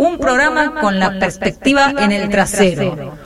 un 0.00 0.16
programa 0.16 0.80
con 0.80 0.98
la 0.98 1.18
perspectiva 1.18 1.92
en 1.98 2.10
el 2.10 2.30
trasero. 2.30 3.18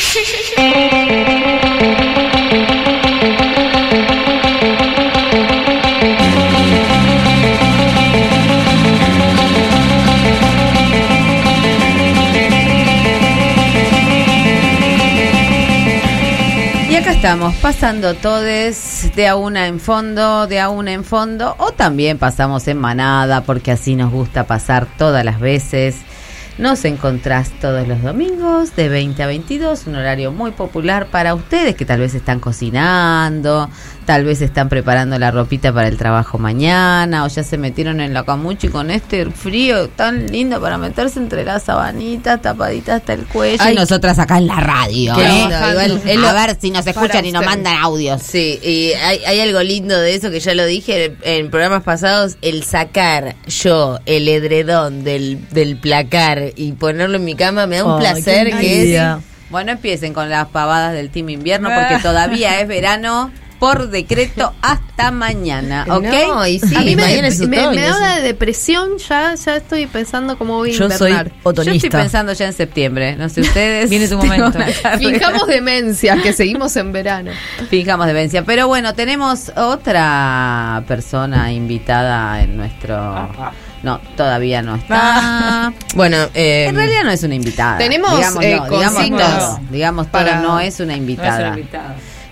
Y 16.91 16.97
acá 16.97 17.13
estamos, 17.13 17.55
pasando 17.57 18.15
todes 18.15 19.13
de 19.15 19.29
a 19.29 19.37
una 19.37 19.69
en 19.69 19.79
fondo, 19.79 20.49
de 20.49 20.59
a 20.59 20.71
una 20.71 20.93
en 20.93 21.05
fondo, 21.05 21.55
o 21.59 21.71
también 21.71 22.19
pasamos 22.19 22.67
en 22.67 22.79
manada, 22.79 23.43
porque 23.43 23.71
así 23.71 23.95
nos 23.95 24.11
gusta 24.11 24.49
pasar 24.49 24.89
todas 24.99 25.25
las 25.25 25.39
veces. 25.39 25.99
Nos 26.57 26.85
encontrás 26.85 27.51
todos 27.61 27.89
los 27.89 28.01
domingos 28.01 28.77
de 28.77 28.89
20 28.89 29.21
a 29.25 29.27
22, 29.27 29.89
un 29.89 29.97
horario 29.97 30.31
muy 30.31 30.53
popular 30.53 31.09
para 31.09 31.35
ustedes 31.35 31.75
que 31.75 31.85
tal 31.85 31.99
vez 31.99 32.15
están 32.15 32.39
cocinando, 32.39 33.69
tal 34.07 34.23
vez 34.25 34.41
están 34.41 34.69
preparando 34.69 35.19
la 35.19 35.33
ropita 35.33 35.73
para 35.73 35.89
el 35.89 35.97
trabajo 35.97 36.39
mañana, 36.39 37.25
o 37.25 37.29
ya 37.29 37.43
se 37.43 37.59
metieron 37.59 38.01
en 38.01 38.15
la 38.15 38.23
camuchi 38.23 38.69
con 38.69 38.93
este 38.93 39.29
frío 39.33 39.89
tan 39.89 40.29
lindo 40.29 40.61
para 40.61 40.79
meterse 40.79 41.19
entre 41.19 41.43
las 41.45 41.65
sabanitas, 41.65 42.41
tapaditas 42.41 43.01
hasta 43.01 43.15
el 43.15 43.25
cuello. 43.27 43.69
y 43.69 43.75
nosotras 43.75 44.21
acá 44.21 44.39
en 44.39 44.47
la 44.47 44.61
radio, 44.61 45.13
¿eh? 45.19 45.29
lindo, 45.29 45.57
igual, 45.73 46.03
es 46.07 46.17
lo- 46.21 46.29
a 46.29 46.33
ver 46.35 46.57
si 46.61 46.71
nos 46.71 46.87
escuchan 46.87 47.25
y 47.25 47.33
nos 47.33 47.43
usted. 47.43 47.53
mandan 47.53 47.79
audios. 47.83 48.23
Sí, 48.23 48.61
y 48.63 48.93
hay, 48.93 49.25
hay 49.25 49.41
algo 49.41 49.61
lindo 49.65 49.99
de 50.01 50.15
eso 50.15 50.31
que 50.31 50.39
ya 50.39 50.55
lo 50.55 50.65
dije 50.67 51.07
en, 51.07 51.17
en 51.25 51.51
programas 51.51 51.83
pasados, 51.83 52.37
el 52.43 52.63
sacar 52.63 53.35
yo 53.49 53.99
el 54.07 54.29
edredón 54.29 55.03
del, 55.03 55.49
del 55.51 55.77
placar 55.79 56.44
y 56.57 56.73
ponerlo 56.73 57.17
en 57.17 57.25
mi 57.25 57.35
cama 57.35 57.67
me 57.67 57.77
da 57.77 57.85
un 57.85 57.99
placer 57.99 58.51
que 58.59 58.97
es... 58.97 59.03
Bueno, 59.51 59.73
empiecen 59.73 60.15
con 60.15 60.31
las 60.31 60.49
pavadas 60.49 60.95
del 60.95 61.11
Team 61.11 61.29
Invierno 61.29 61.71
porque 61.73 62.03
todavía 62.03 62.61
es 62.61 62.67
verano 62.67 63.31
por 63.65 63.89
decreto 63.89 64.53
hasta 64.61 65.11
mañana, 65.11 65.87
¿ok? 65.89 66.05
No, 66.29 66.47
y 66.47 66.59
sí, 66.59 66.75
a 66.75 66.81
mí 66.81 66.97
me, 66.97 67.03
da 67.81 67.97
una 67.97 68.21
depresión, 68.21 68.99
ya, 68.99 69.35
ya 69.35 69.57
estoy 69.57 69.87
pensando 69.87 70.37
cómo 70.37 70.57
voy 70.57 70.75
a 70.75 70.79
Yo 70.79 70.91
soy 70.91 71.13
invernar. 71.13 71.33
Yo 71.65 71.73
estoy 71.73 71.91
pensando 71.91 72.33
ya 72.33 72.47
en 72.47 72.53
septiembre, 72.53 73.17
no 73.17 73.29
sé 73.29 73.41
ustedes. 73.41 73.89
Viene 73.91 74.07
su 74.07 74.19
Tengo 74.19 74.35
momento. 74.51 74.59
Fijamos 74.99 75.47
demencia, 75.47 76.19
que 76.23 76.33
seguimos 76.33 76.77
en 76.77 76.93
verano. 76.93 77.31
Fijamos 77.71 78.07
demencia. 78.07 78.45
Pero 78.45 78.67
bueno, 78.67 78.95
tenemos 78.95 79.51
otra 79.57 80.85
persona 80.87 81.53
invitada 81.53 82.43
en 82.43 82.57
nuestro... 82.57 83.31
No, 83.85 84.01
todavía 84.17 84.63
no 84.63 84.77
está. 84.77 85.73
Bueno, 85.95 86.17
eh, 86.35 86.67
En 86.69 86.75
realidad 86.75 87.05
no 87.05 87.11
es 87.11 87.23
una 87.23 87.35
invitada. 87.35 87.77
Tenemos, 87.79 88.17
Digámoslo, 88.17 88.43
eh, 88.43 88.61
digamos. 88.71 89.71
Digamos 89.71 90.07
para- 90.07 90.41
no 90.41 90.59
es 90.59 90.81
una 90.81 90.97
invitada. 90.97 91.57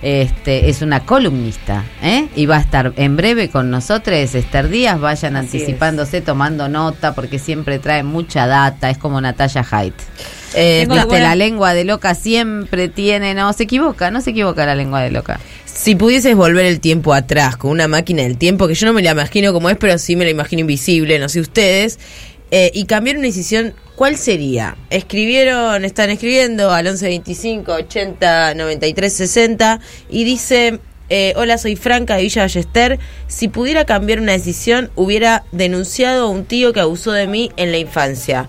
Este, 0.00 0.68
es 0.68 0.82
una 0.82 1.00
columnista, 1.06 1.84
¿eh? 2.02 2.26
Y 2.34 2.46
va 2.46 2.56
a 2.56 2.60
estar 2.60 2.92
en 2.96 3.16
breve 3.16 3.50
con 3.50 3.70
nosotros, 3.70 4.34
Esther 4.34 4.68
Díaz. 4.68 4.98
Vayan 4.98 5.36
anticipándose, 5.36 6.20
tomando 6.20 6.68
nota, 6.68 7.14
porque 7.14 7.38
siempre 7.38 7.78
trae 7.78 8.02
mucha 8.02 8.48
data. 8.48 8.90
Es 8.90 8.98
como 8.98 9.20
Natalia 9.20 9.64
Haidt. 9.70 9.94
eh, 10.54 10.86
Viste, 10.88 11.20
la 11.22 11.34
lengua 11.36 11.72
de 11.72 11.84
loca 11.84 12.14
siempre 12.16 12.88
tiene, 12.88 13.34
no, 13.34 13.52
se 13.52 13.62
equivoca, 13.62 14.10
no 14.10 14.20
se 14.20 14.30
equivoca 14.30 14.66
la 14.66 14.74
lengua 14.74 15.00
de 15.02 15.10
loca. 15.12 15.38
Si 15.74 15.94
pudieses 15.94 16.36
volver 16.36 16.66
el 16.66 16.80
tiempo 16.80 17.14
atrás 17.14 17.56
con 17.56 17.70
una 17.70 17.88
máquina 17.88 18.22
del 18.22 18.36
tiempo, 18.36 18.68
que 18.68 18.74
yo 18.74 18.86
no 18.86 18.92
me 18.92 19.02
la 19.02 19.12
imagino 19.12 19.52
como 19.52 19.70
es, 19.70 19.76
pero 19.76 19.98
sí 19.98 20.16
me 20.16 20.24
la 20.24 20.30
imagino 20.30 20.60
invisible, 20.60 21.18
no 21.18 21.28
sé 21.28 21.40
ustedes, 21.40 21.98
eh, 22.50 22.70
y 22.74 22.84
cambiar 22.84 23.16
una 23.16 23.26
decisión, 23.26 23.74
¿cuál 23.96 24.16
sería? 24.16 24.76
Escribieron, 24.90 25.84
están 25.84 26.10
escribiendo 26.10 26.70
al 26.70 26.84
1125 26.84 27.72
80 27.72 28.54
93 28.54 29.12
60 29.12 29.80
y 30.10 30.24
dice, 30.24 30.78
eh, 31.08 31.32
hola, 31.36 31.56
soy 31.56 31.76
Franca 31.76 32.16
de 32.16 32.22
Villa 32.22 32.42
Ballester, 32.42 32.98
si 33.26 33.48
pudiera 33.48 33.86
cambiar 33.86 34.20
una 34.20 34.32
decisión, 34.32 34.90
hubiera 34.96 35.44
denunciado 35.52 36.26
a 36.26 36.28
un 36.28 36.44
tío 36.44 36.74
que 36.74 36.80
abusó 36.80 37.12
de 37.12 37.26
mí 37.26 37.50
en 37.56 37.72
la 37.72 37.78
infancia. 37.78 38.48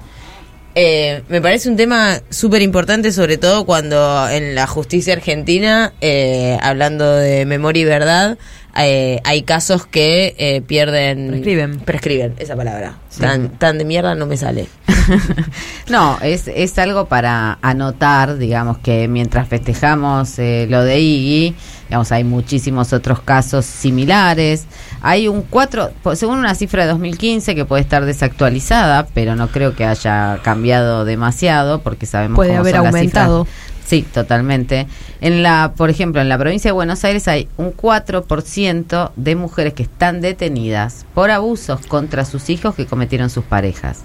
Eh, 0.75 1.21
me 1.29 1.39
parece 1.39 1.69
un 1.69 1.75
tema 1.75 2.19
súper 2.29 2.61
importante, 2.61 3.11
sobre 3.11 3.37
todo 3.37 3.65
cuando 3.65 4.27
en 4.29 4.55
la 4.55 4.65
justicia 4.65 5.13
argentina, 5.13 5.93
eh, 6.01 6.57
hablando 6.61 7.15
de 7.15 7.45
memoria 7.45 7.81
y 7.81 7.85
verdad, 7.85 8.37
eh, 8.75 9.19
hay 9.23 9.43
casos 9.43 9.85
que 9.85 10.35
eh, 10.37 10.61
pierden... 10.61 11.29
Prescriben. 11.29 11.79
Prescriben, 11.81 12.33
esa 12.39 12.55
palabra. 12.55 12.97
Tan, 13.19 13.49
tan 13.59 13.77
de 13.77 13.85
mierda 13.85 14.15
no 14.15 14.25
me 14.25 14.37
sale. 14.37 14.67
No, 15.89 16.17
es, 16.21 16.47
es 16.47 16.79
algo 16.79 17.07
para 17.07 17.59
anotar, 17.61 18.37
digamos 18.37 18.77
que 18.77 19.09
mientras 19.09 19.49
festejamos 19.49 20.39
eh, 20.39 20.65
lo 20.69 20.81
de 20.83 21.01
Iggy, 21.01 21.55
digamos, 21.87 22.11
hay 22.11 22.23
muchísimos 22.23 22.93
otros 22.93 23.21
casos 23.21 23.65
similares. 23.65 24.65
Hay 25.01 25.27
un 25.27 25.41
4, 25.43 25.91
po- 26.01 26.15
según 26.15 26.39
una 26.39 26.55
cifra 26.55 26.83
de 26.83 26.91
2015 26.91 27.55
que 27.55 27.65
puede 27.65 27.81
estar 27.81 28.05
desactualizada, 28.05 29.07
pero 29.13 29.35
no 29.35 29.47
creo 29.49 29.75
que 29.75 29.85
haya 29.85 30.39
cambiado 30.43 31.05
demasiado 31.05 31.81
porque 31.81 32.05
sabemos 32.05 32.35
Puede 32.37 32.49
cómo 32.51 32.59
haber 32.61 32.75
son 32.75 32.83
las 32.85 32.93
aumentado. 32.95 33.45
cifras. 33.45 33.69
Sí, 33.85 34.01
totalmente. 34.01 34.87
En 35.19 35.43
la, 35.43 35.73
por 35.75 35.89
ejemplo, 35.89 36.21
en 36.21 36.29
la 36.29 36.37
provincia 36.37 36.69
de 36.69 36.73
Buenos 36.73 37.03
Aires 37.03 37.27
hay 37.27 37.49
un 37.57 37.73
4% 37.73 39.11
de 39.15 39.35
mujeres 39.35 39.73
que 39.73 39.83
están 39.83 40.21
detenidas 40.21 41.05
por 41.13 41.29
abusos 41.31 41.85
contra 41.87 42.23
sus 42.25 42.49
hijos 42.49 42.75
que 42.75 42.85
cometieron 42.85 43.29
sus 43.29 43.43
parejas. 43.43 43.99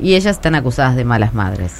Y 0.00 0.14
ellas 0.16 0.36
están 0.36 0.56
acusadas 0.56 0.96
de 0.96 1.04
malas 1.04 1.34
madres, 1.34 1.72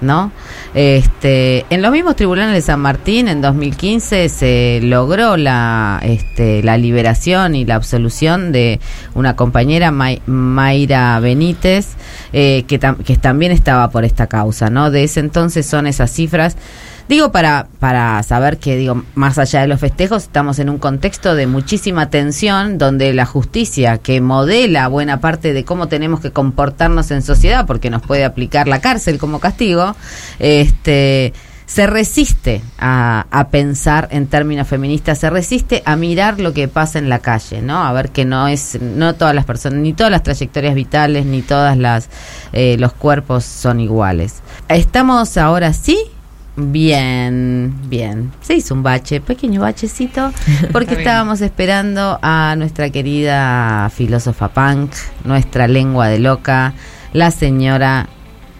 ¿no? 0.00 0.30
Este, 0.74 1.66
en 1.70 1.82
los 1.82 1.90
mismos 1.90 2.14
tribunales 2.14 2.54
de 2.54 2.62
San 2.62 2.78
Martín 2.80 3.26
en 3.26 3.40
2015 3.40 4.28
se 4.28 4.78
logró 4.84 5.36
la 5.36 6.00
este, 6.04 6.62
la 6.62 6.78
liberación 6.78 7.56
y 7.56 7.64
la 7.64 7.74
absolución 7.74 8.52
de 8.52 8.78
una 9.14 9.34
compañera 9.34 9.90
May- 9.90 10.22
Mayra 10.26 11.18
Benítez 11.18 11.88
eh, 12.32 12.64
que, 12.68 12.78
tam- 12.78 13.02
que 13.02 13.16
también 13.16 13.50
estaba 13.50 13.90
por 13.90 14.04
esta 14.04 14.28
causa, 14.28 14.70
¿no? 14.70 14.90
De 14.92 15.02
ese 15.02 15.18
entonces 15.18 15.66
son 15.66 15.88
esas 15.88 16.12
cifras 16.12 16.56
Digo 17.08 17.32
para, 17.32 17.68
para 17.80 18.22
saber 18.22 18.58
que, 18.58 18.76
digo, 18.76 19.02
más 19.14 19.38
allá 19.38 19.62
de 19.62 19.66
los 19.66 19.80
festejos, 19.80 20.24
estamos 20.24 20.58
en 20.58 20.68
un 20.68 20.76
contexto 20.76 21.34
de 21.34 21.46
muchísima 21.46 22.10
tensión, 22.10 22.76
donde 22.76 23.14
la 23.14 23.24
justicia, 23.24 23.96
que 23.96 24.20
modela 24.20 24.88
buena 24.88 25.18
parte 25.18 25.54
de 25.54 25.64
cómo 25.64 25.88
tenemos 25.88 26.20
que 26.20 26.32
comportarnos 26.32 27.10
en 27.10 27.22
sociedad, 27.22 27.66
porque 27.66 27.88
nos 27.88 28.02
puede 28.02 28.26
aplicar 28.26 28.68
la 28.68 28.82
cárcel 28.82 29.18
como 29.18 29.40
castigo, 29.40 29.96
este 30.38 31.32
se 31.64 31.86
resiste 31.86 32.62
a, 32.78 33.26
a 33.30 33.48
pensar 33.48 34.08
en 34.10 34.26
términos 34.26 34.66
feministas, 34.66 35.18
se 35.18 35.28
resiste 35.28 35.82
a 35.84 35.96
mirar 35.96 36.40
lo 36.40 36.54
que 36.54 36.66
pasa 36.66 36.98
en 36.98 37.10
la 37.10 37.18
calle, 37.18 37.60
¿no? 37.60 37.84
A 37.84 37.92
ver 37.92 38.08
que 38.08 38.24
no 38.24 38.48
es, 38.48 38.80
no 38.80 39.14
todas 39.14 39.34
las 39.34 39.44
personas, 39.44 39.80
ni 39.80 39.92
todas 39.92 40.10
las 40.10 40.22
trayectorias 40.22 40.74
vitales, 40.74 41.26
ni 41.26 41.42
todas 41.42 41.76
las 41.76 42.08
eh, 42.54 42.76
los 42.78 42.94
cuerpos 42.94 43.44
son 43.44 43.80
iguales. 43.80 44.36
Estamos 44.68 45.36
ahora 45.36 45.74
sí 45.74 45.98
Bien, 46.60 47.72
bien. 47.88 48.32
Se 48.40 48.54
hizo 48.54 48.74
un 48.74 48.82
bache, 48.82 49.20
pequeño 49.20 49.60
bachecito, 49.60 50.32
porque 50.72 50.94
estábamos 50.94 51.40
esperando 51.40 52.18
a 52.20 52.56
nuestra 52.56 52.90
querida 52.90 53.88
filósofa 53.90 54.48
punk, 54.48 54.90
nuestra 55.24 55.68
lengua 55.68 56.08
de 56.08 56.18
loca, 56.18 56.72
la 57.12 57.30
señora 57.30 58.08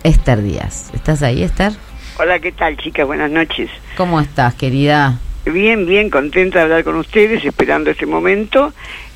Esther 0.04 0.42
Díaz. 0.44 0.92
¿Estás 0.94 1.22
ahí, 1.22 1.42
Esther? 1.42 1.72
Hola, 2.20 2.38
¿qué 2.38 2.52
tal, 2.52 2.76
chicas? 2.76 3.04
Buenas 3.04 3.32
noches. 3.32 3.68
¿Cómo 3.96 4.20
estás, 4.20 4.54
querida? 4.54 5.18
Bien, 5.44 5.84
bien, 5.84 6.08
contenta 6.08 6.58
de 6.58 6.64
hablar 6.64 6.84
con 6.84 6.94
ustedes, 6.94 7.44
esperando 7.44 7.90
este 7.90 8.06
momento. 8.06 8.72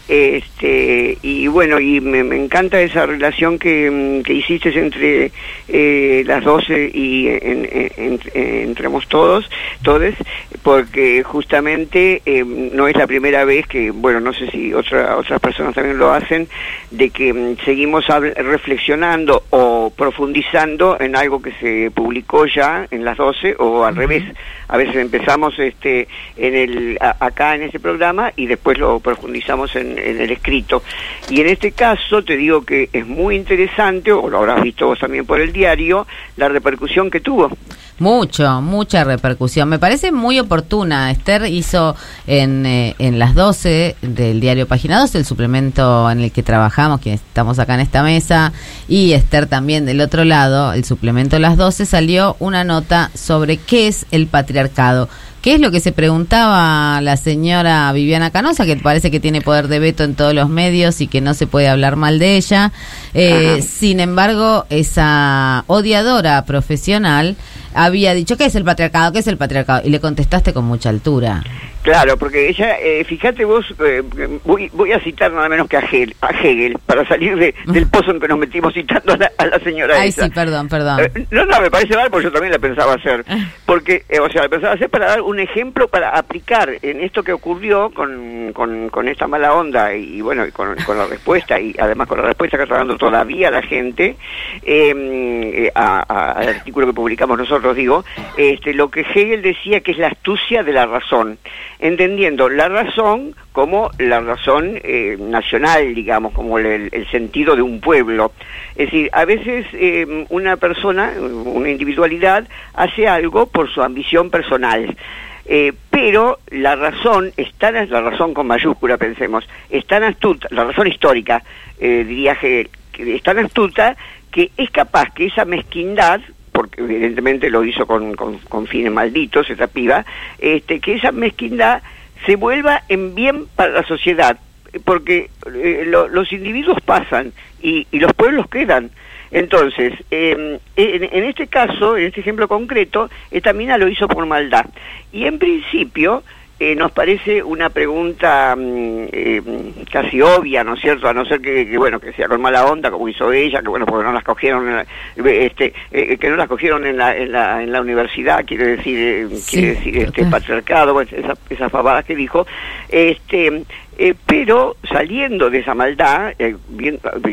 Este, 0.09 1.17
y 1.23 1.47
bueno, 1.47 1.81
y 1.81 2.01
me, 2.01 2.23
me 2.25 2.37
encanta 2.37 2.81
esa 2.81 3.07
relación 3.07 3.59
que, 3.59 3.91
mm, 3.91 4.23
que 4.25 4.35
hiciste 4.35 4.69
entre 4.79 5.31
eh, 5.69 6.23
las 6.27 6.45
12 6.45 6.91
y 6.93 7.29
en, 7.29 7.69
en- 7.71 8.21
en- 8.35 8.69
entremos 8.69 9.09
todos, 9.09 9.49
todes, 9.83 10.15
porque 10.63 11.23
justamente 11.23 12.23
eh, 12.27 12.45
no 12.45 12.89
es 12.89 12.97
la 12.97 13.07
primera 13.07 13.45
vez 13.45 13.67
que, 13.67 13.91
bueno, 13.91 14.21
no 14.21 14.33
sé 14.33 14.51
si 14.51 14.73
otra, 14.75 15.17
otras 15.17 15.41
personas 15.41 15.75
también 15.75 15.99
lo 15.99 16.13
hacen, 16.13 16.49
de 16.91 17.11
que 17.11 17.33
mm, 17.33 17.57
seguimos 17.65 18.05
reflexionando 18.07 19.45
o 19.51 19.93
profundizando 19.97 20.97
en 21.01 21.17
algo 21.17 21.41
que 21.41 21.53
se 21.61 21.91
publicó 21.91 22.47
ya 22.47 22.87
en 22.91 23.05
las 23.05 23.17
12 23.17 23.57
o 23.59 23.85
al 23.85 23.97
revés. 23.97 24.25
A 24.69 24.77
veces 24.79 24.97
empezamos 24.97 25.59
este 25.59 26.09
en 26.37 26.55
el 26.55 26.99
a- 27.01 27.17
acá 27.27 27.55
en 27.55 27.63
este 27.63 27.79
programa 27.81 28.33
y 28.37 28.47
después 28.47 28.79
lo 28.79 29.01
profundizamos 29.01 29.75
en, 29.77 29.92
en 29.99 30.21
el 30.21 30.31
escrito. 30.31 30.83
Y 31.31 31.41
en 31.41 31.49
este 31.49 31.73
caso 31.73 32.23
te 32.23 32.37
digo 32.37 32.63
que 32.65 32.89
es 32.93 33.07
muy 33.07 33.37
interesante, 33.37 34.13
o 34.13 34.29
lo 34.29 34.39
habrás 34.39 34.63
visto 34.63 34.87
vos 34.87 34.99
también 34.99 35.27
por 35.27 35.41
el 35.41 35.53
diario, 35.53 36.07
la 36.37 36.49
repercusión 36.49 37.11
que 37.11 37.21
tuvo. 37.21 37.51
Mucho, 37.99 38.61
mucha 38.63 39.05
repercusión. 39.05 39.69
Me 39.69 39.79
parece 39.79 40.11
muy 40.11 40.41
oportuna. 40.41 41.11
Esther 41.13 41.47
hizo 41.47 41.95
en, 42.27 42.67
eh, 42.67 42.97
en 42.99 43.21
las 43.21 43.35
12 43.35 43.95
del 44.03 44.41
diario 44.41 44.67
Página 44.67 44.99
12, 44.99 45.19
el 45.19 45.25
suplemento 45.25 46.11
en 46.11 46.21
el 46.21 46.33
que 46.33 46.43
trabajamos, 46.43 47.01
quienes 47.01 47.21
estamos 47.21 47.61
acá 47.61 47.75
en 47.75 47.81
esta 47.81 48.03
mesa, 48.03 48.53
y 48.89 49.13
Esther 49.13 49.47
también 49.47 49.87
del 49.87 50.01
otro 50.01 50.25
lado, 50.25 50.73
el 50.73 50.85
suplemento 50.85 51.39
Las 51.39 51.57
12, 51.57 51.87
salió 51.87 52.35
una 52.41 52.65
nota 52.65 53.11
sobre 53.15 53.59
qué 53.59 53.87
es 53.87 54.07
el 54.11 54.27
patriarcado. 54.27 55.09
¿Qué 55.43 55.55
es 55.55 55.61
lo 55.61 55.73
que 55.73 55.81
se 55.81 55.91
preguntaba 55.91 57.01
la 57.01 57.17
señora 57.17 57.93
Viviana 57.93 58.31
Canosa, 58.31 58.65
que 58.65 58.77
parece 58.77 59.11
que 59.11 59.19
tiene 59.19 59.41
poder 59.41 59.67
de 59.67 59.81
veto 59.81 60.05
en 60.05 60.15
todos 60.15 60.33
los 60.33 60.49
medios 60.49 61.01
y 61.01 61.09
que 61.09 61.21
no 61.21 61.35
se 61.35 61.49
puede 61.49 61.67
hablar 61.69 61.97
mal 61.97 62.21
de 62.21 62.37
ella? 62.37 62.71
Eh, 63.13 63.61
sin 63.61 63.99
embargo, 63.99 64.67
esa 64.71 65.65
odiadora 65.67 66.45
profesional 66.45 67.35
había 67.75 68.15
dicho, 68.15 68.37
¿qué 68.37 68.45
es 68.47 68.55
el 68.55 68.65
patriarcado? 68.65 69.13
¿Qué 69.13 69.19
es 69.21 69.27
el 69.27 69.37
patriarcado? 69.37 69.83
Y 69.85 69.91
le 69.91 70.01
contestaste 70.01 70.53
con 70.53 70.65
mucha 70.65 70.89
altura. 70.91 71.43
Claro, 71.83 72.17
porque 72.17 72.49
ella, 72.49 72.77
eh, 72.81 73.03
fíjate 73.05 73.45
vos, 73.45 73.67
eh, 73.85 74.03
voy, 74.45 74.71
voy 74.73 74.93
a 74.93 75.01
citar 75.01 75.33
nada 75.33 75.49
menos 75.49 75.69
que 75.69 75.77
a 75.77 75.81
Hegel, 75.81 76.15
a 76.21 76.31
Hegel 76.31 76.79
para 76.87 77.05
salir 77.09 77.37
de- 77.37 77.55
del 77.67 77.89
pozo 77.89 78.13
en 78.13 78.21
que 78.21 78.29
nos 78.29 78.39
metimos 78.39 78.73
citando 78.73 79.15
a 79.15 79.17
la, 79.17 79.33
a 79.37 79.47
la 79.47 79.59
señora 79.59 79.97
Ay, 79.99 80.11
esa. 80.11 80.27
sí, 80.27 80.31
perdón, 80.31 80.69
perdón. 80.69 81.01
Eh, 81.01 81.27
no, 81.33 81.45
no, 81.45 81.61
me 81.61 81.73
parece 81.73 81.97
mal 81.97 82.09
porque 82.09 82.25
yo 82.27 82.33
también 82.33 82.53
la 82.53 82.61
pensaba 82.61 82.95
hacer. 82.95 83.25
Porque, 83.67 84.05
eh, 84.11 84.21
o 84.21 84.29
sea, 84.31 84.43
la 84.43 84.49
pensaba 84.51 84.75
hacer 84.75 84.91
para 84.91 85.07
dar 85.07 85.23
un 85.23 85.41
ejemplo, 85.41 85.89
para 85.89 86.11
aplicar 86.11 86.69
en 86.83 87.01
esto 87.01 87.23
que 87.23 87.33
ocurrió 87.33 87.91
con, 87.91 88.53
con, 88.53 88.91
con 88.91 89.09
esta 89.09 89.27
mala 89.27 89.55
onda 89.55 89.95
y, 89.95 90.21
bueno, 90.21 90.47
y 90.47 90.51
con, 90.53 90.77
con 90.85 90.99
la 90.99 91.07
respuesta 91.07 91.59
y 91.59 91.75
además 91.81 92.07
con 92.07 92.19
la 92.21 92.27
respuesta 92.27 92.59
que 92.59 92.65
está 92.65 92.77
dando 92.77 92.97
todavía 92.99 93.51
la 93.51 93.63
gente 93.63 94.17
eh, 94.63 95.71
al 95.75 96.49
artículo 96.49 96.87
que 96.87 96.93
publicamos 96.93 97.39
nosotros, 97.39 97.62
digo, 97.75 98.05
este, 98.37 98.75
lo 98.75 98.91
que 98.91 99.01
Hegel 99.01 99.43
decía 99.43 99.81
que 99.81 99.93
es 99.93 99.99
la 99.99 100.09
astucia 100.09 100.63
de 100.63 100.73
la 100.73 100.87
razón, 100.87 101.39
entendiendo 101.79 102.49
la 102.49 102.69
razón 102.69 103.35
como 103.53 103.91
la 103.99 104.21
razón 104.21 104.81
eh, 104.83 105.17
nacional, 105.19 105.95
digamos, 105.95 106.33
como 106.33 106.59
el, 106.59 106.91
sentido 107.11 107.55
de 107.57 107.63
un 107.63 107.81
pueblo. 107.81 108.33
Es 108.77 108.87
decir, 108.87 109.11
a 109.13 109.25
veces 109.25 109.67
eh, 109.73 110.27
una 110.31 110.57
persona, 110.57 111.13
una 111.19 111.71
individualidad, 111.71 112.47
hace 112.75 113.07
algo 113.07 113.47
por 113.47 113.73
su 113.73 113.83
ambición 113.83 114.31
personal. 114.31 114.97
Eh, 115.45 115.73
pero 115.91 116.39
la 116.51 116.77
razón, 116.77 117.33
es 117.37 117.53
tan, 117.55 117.75
la 117.91 118.01
razón 118.01 118.33
con 118.33 118.47
mayúscula 118.47 118.97
pensemos, 118.97 119.49
es 119.71 119.85
tan 119.87 120.05
astuta, 120.05 120.47
la 120.51 120.65
razón 120.65 120.87
histórica, 120.87 121.43
eh, 121.81 122.05
diría 122.07 122.33
Hegel, 122.33 122.71
que 122.93 123.17
es 123.17 123.23
tan 123.23 123.39
astuta 123.39 123.97
que 124.31 124.51
es 124.57 124.71
capaz 124.71 125.13
que 125.13 125.27
esa 125.27 125.45
mezquindad, 125.45 126.21
porque 126.53 126.83
evidentemente 126.83 127.51
lo 127.51 127.65
hizo 127.65 127.87
con, 127.87 128.15
con, 128.15 128.39
con 128.39 128.67
fines 128.67 128.93
malditos 128.93 129.49
esa 129.51 129.67
piba, 129.67 130.05
este, 130.39 130.81
que 130.81 130.95
esa 130.95 131.11
mezquindad 131.13 131.83
se 132.27 132.37
vuelva 132.37 132.83
en 132.89 133.15
bien 133.15 133.47
para 133.57 133.73
la 133.73 133.83
sociedad, 133.85 134.39
porque 134.85 135.31
eh, 135.55 135.85
lo- 135.87 136.09
los 136.09 136.33
individuos 136.33 136.79
pasan 136.85 137.33
y, 137.63 137.87
y 137.91 137.99
los 137.99 138.13
pueblos 138.13 138.49
quedan. 138.49 138.91
Entonces, 139.31 139.95
eh, 140.11 140.59
en, 140.77 141.05
en 141.05 141.25
este 141.25 141.47
caso, 141.47 141.97
en 141.97 142.05
este 142.09 142.21
ejemplo 142.21 142.47
concreto, 142.49 143.09
esta 143.31 143.55
mina 143.55 143.79
lo 143.79 143.89
hizo 143.89 144.07
por 144.07 144.27
maldad. 144.27 144.67
Y 145.11 145.25
en 145.25 145.39
principio, 145.39 146.23
eh, 146.65 146.77
nos 146.77 146.93
parece 146.93 147.43
una 147.43 147.71
pregunta 147.71 148.55
mm, 148.57 149.05
eh, 149.13 149.43
casi 149.91 150.21
obvia, 150.21 150.63
¿no 150.63 150.75
es 150.75 150.81
cierto? 150.81 151.09
A 151.09 151.13
no 151.15 151.25
ser 151.25 151.41
que, 151.41 151.67
que, 151.69 151.77
bueno, 151.79 151.99
que 151.99 152.13
sea 152.13 152.29
con 152.29 152.41
mala 152.41 152.65
onda, 152.67 152.91
como 152.91 153.09
hizo 153.09 153.33
ella, 153.33 153.61
que 153.63 153.69
bueno, 153.69 153.85
porque 153.87 154.05
no 154.05 154.13
las 154.13 154.23
cogieron, 154.25 154.69
en 154.69 154.77
la- 154.77 154.87
este, 155.31 155.73
eh, 155.91 156.17
que 156.19 156.29
no 156.31 156.37
las 156.37 156.49
cogieron 156.49 156.87
en 156.87 156.97
la, 156.97 157.17
en 157.17 157.33
la, 157.33 157.63
en 157.63 157.73
la 157.73 157.81
universidad, 157.81 158.45
quiere 158.47 158.77
decir, 158.77 158.99
eh, 158.99 159.29
Sí, 159.37 159.57
quiere 159.57 159.75
decir 159.75 159.99
este 159.99 160.25
patriarcado, 160.27 160.93
bueno, 160.95 161.11
esa- 161.13 161.37
esas 161.51 161.71
pavadas 161.71 162.05
que 162.05 162.15
dijo, 162.15 162.47
este, 162.89 163.65
eh, 163.99 164.15
pero 164.27 164.77
saliendo 164.91 165.51
de 165.51 165.59
esa 165.59 165.75
maldad, 165.75 166.33
eh, 166.39 166.57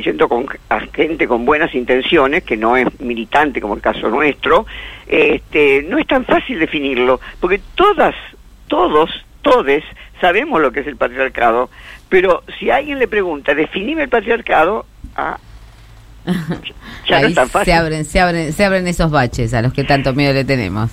yendo 0.03 0.27
con 0.27 0.45
a 0.69 0.79
gente 0.93 1.27
con 1.27 1.45
buenas 1.45 1.73
intenciones, 1.75 2.43
que 2.43 2.57
no 2.57 2.75
es 2.77 2.87
militante 2.99 3.61
como 3.61 3.75
el 3.75 3.81
caso 3.81 4.09
nuestro, 4.09 4.65
este, 5.07 5.83
no 5.87 5.97
es 5.97 6.07
tan 6.07 6.25
fácil 6.25 6.59
definirlo, 6.59 7.19
porque 7.39 7.59
todas, 7.75 8.15
todos, 8.69 9.09
todes 9.41 9.83
sabemos 10.21 10.61
lo 10.61 10.71
que 10.71 10.81
es 10.81 10.87
el 10.87 10.95
patriarcado, 10.95 11.69
pero 12.07 12.43
si 12.57 12.69
alguien 12.69 12.99
le 12.99 13.07
pregunta, 13.07 13.53
definime 13.53 14.03
el 14.03 14.09
patriarcado, 14.09 14.85
ah, 15.15 15.37
ya 17.07 17.21
no 17.21 17.27
es 17.27 17.35
tan 17.35 17.49
fácil. 17.49 17.65
se 17.65 17.73
abren, 17.73 18.05
se 18.05 18.19
abren, 18.19 18.53
se 18.53 18.65
abren 18.65 18.87
esos 18.87 19.11
baches 19.11 19.53
a 19.53 19.61
los 19.61 19.73
que 19.73 19.83
tanto 19.83 20.13
miedo 20.13 20.33
le 20.33 20.45
tenemos. 20.45 20.91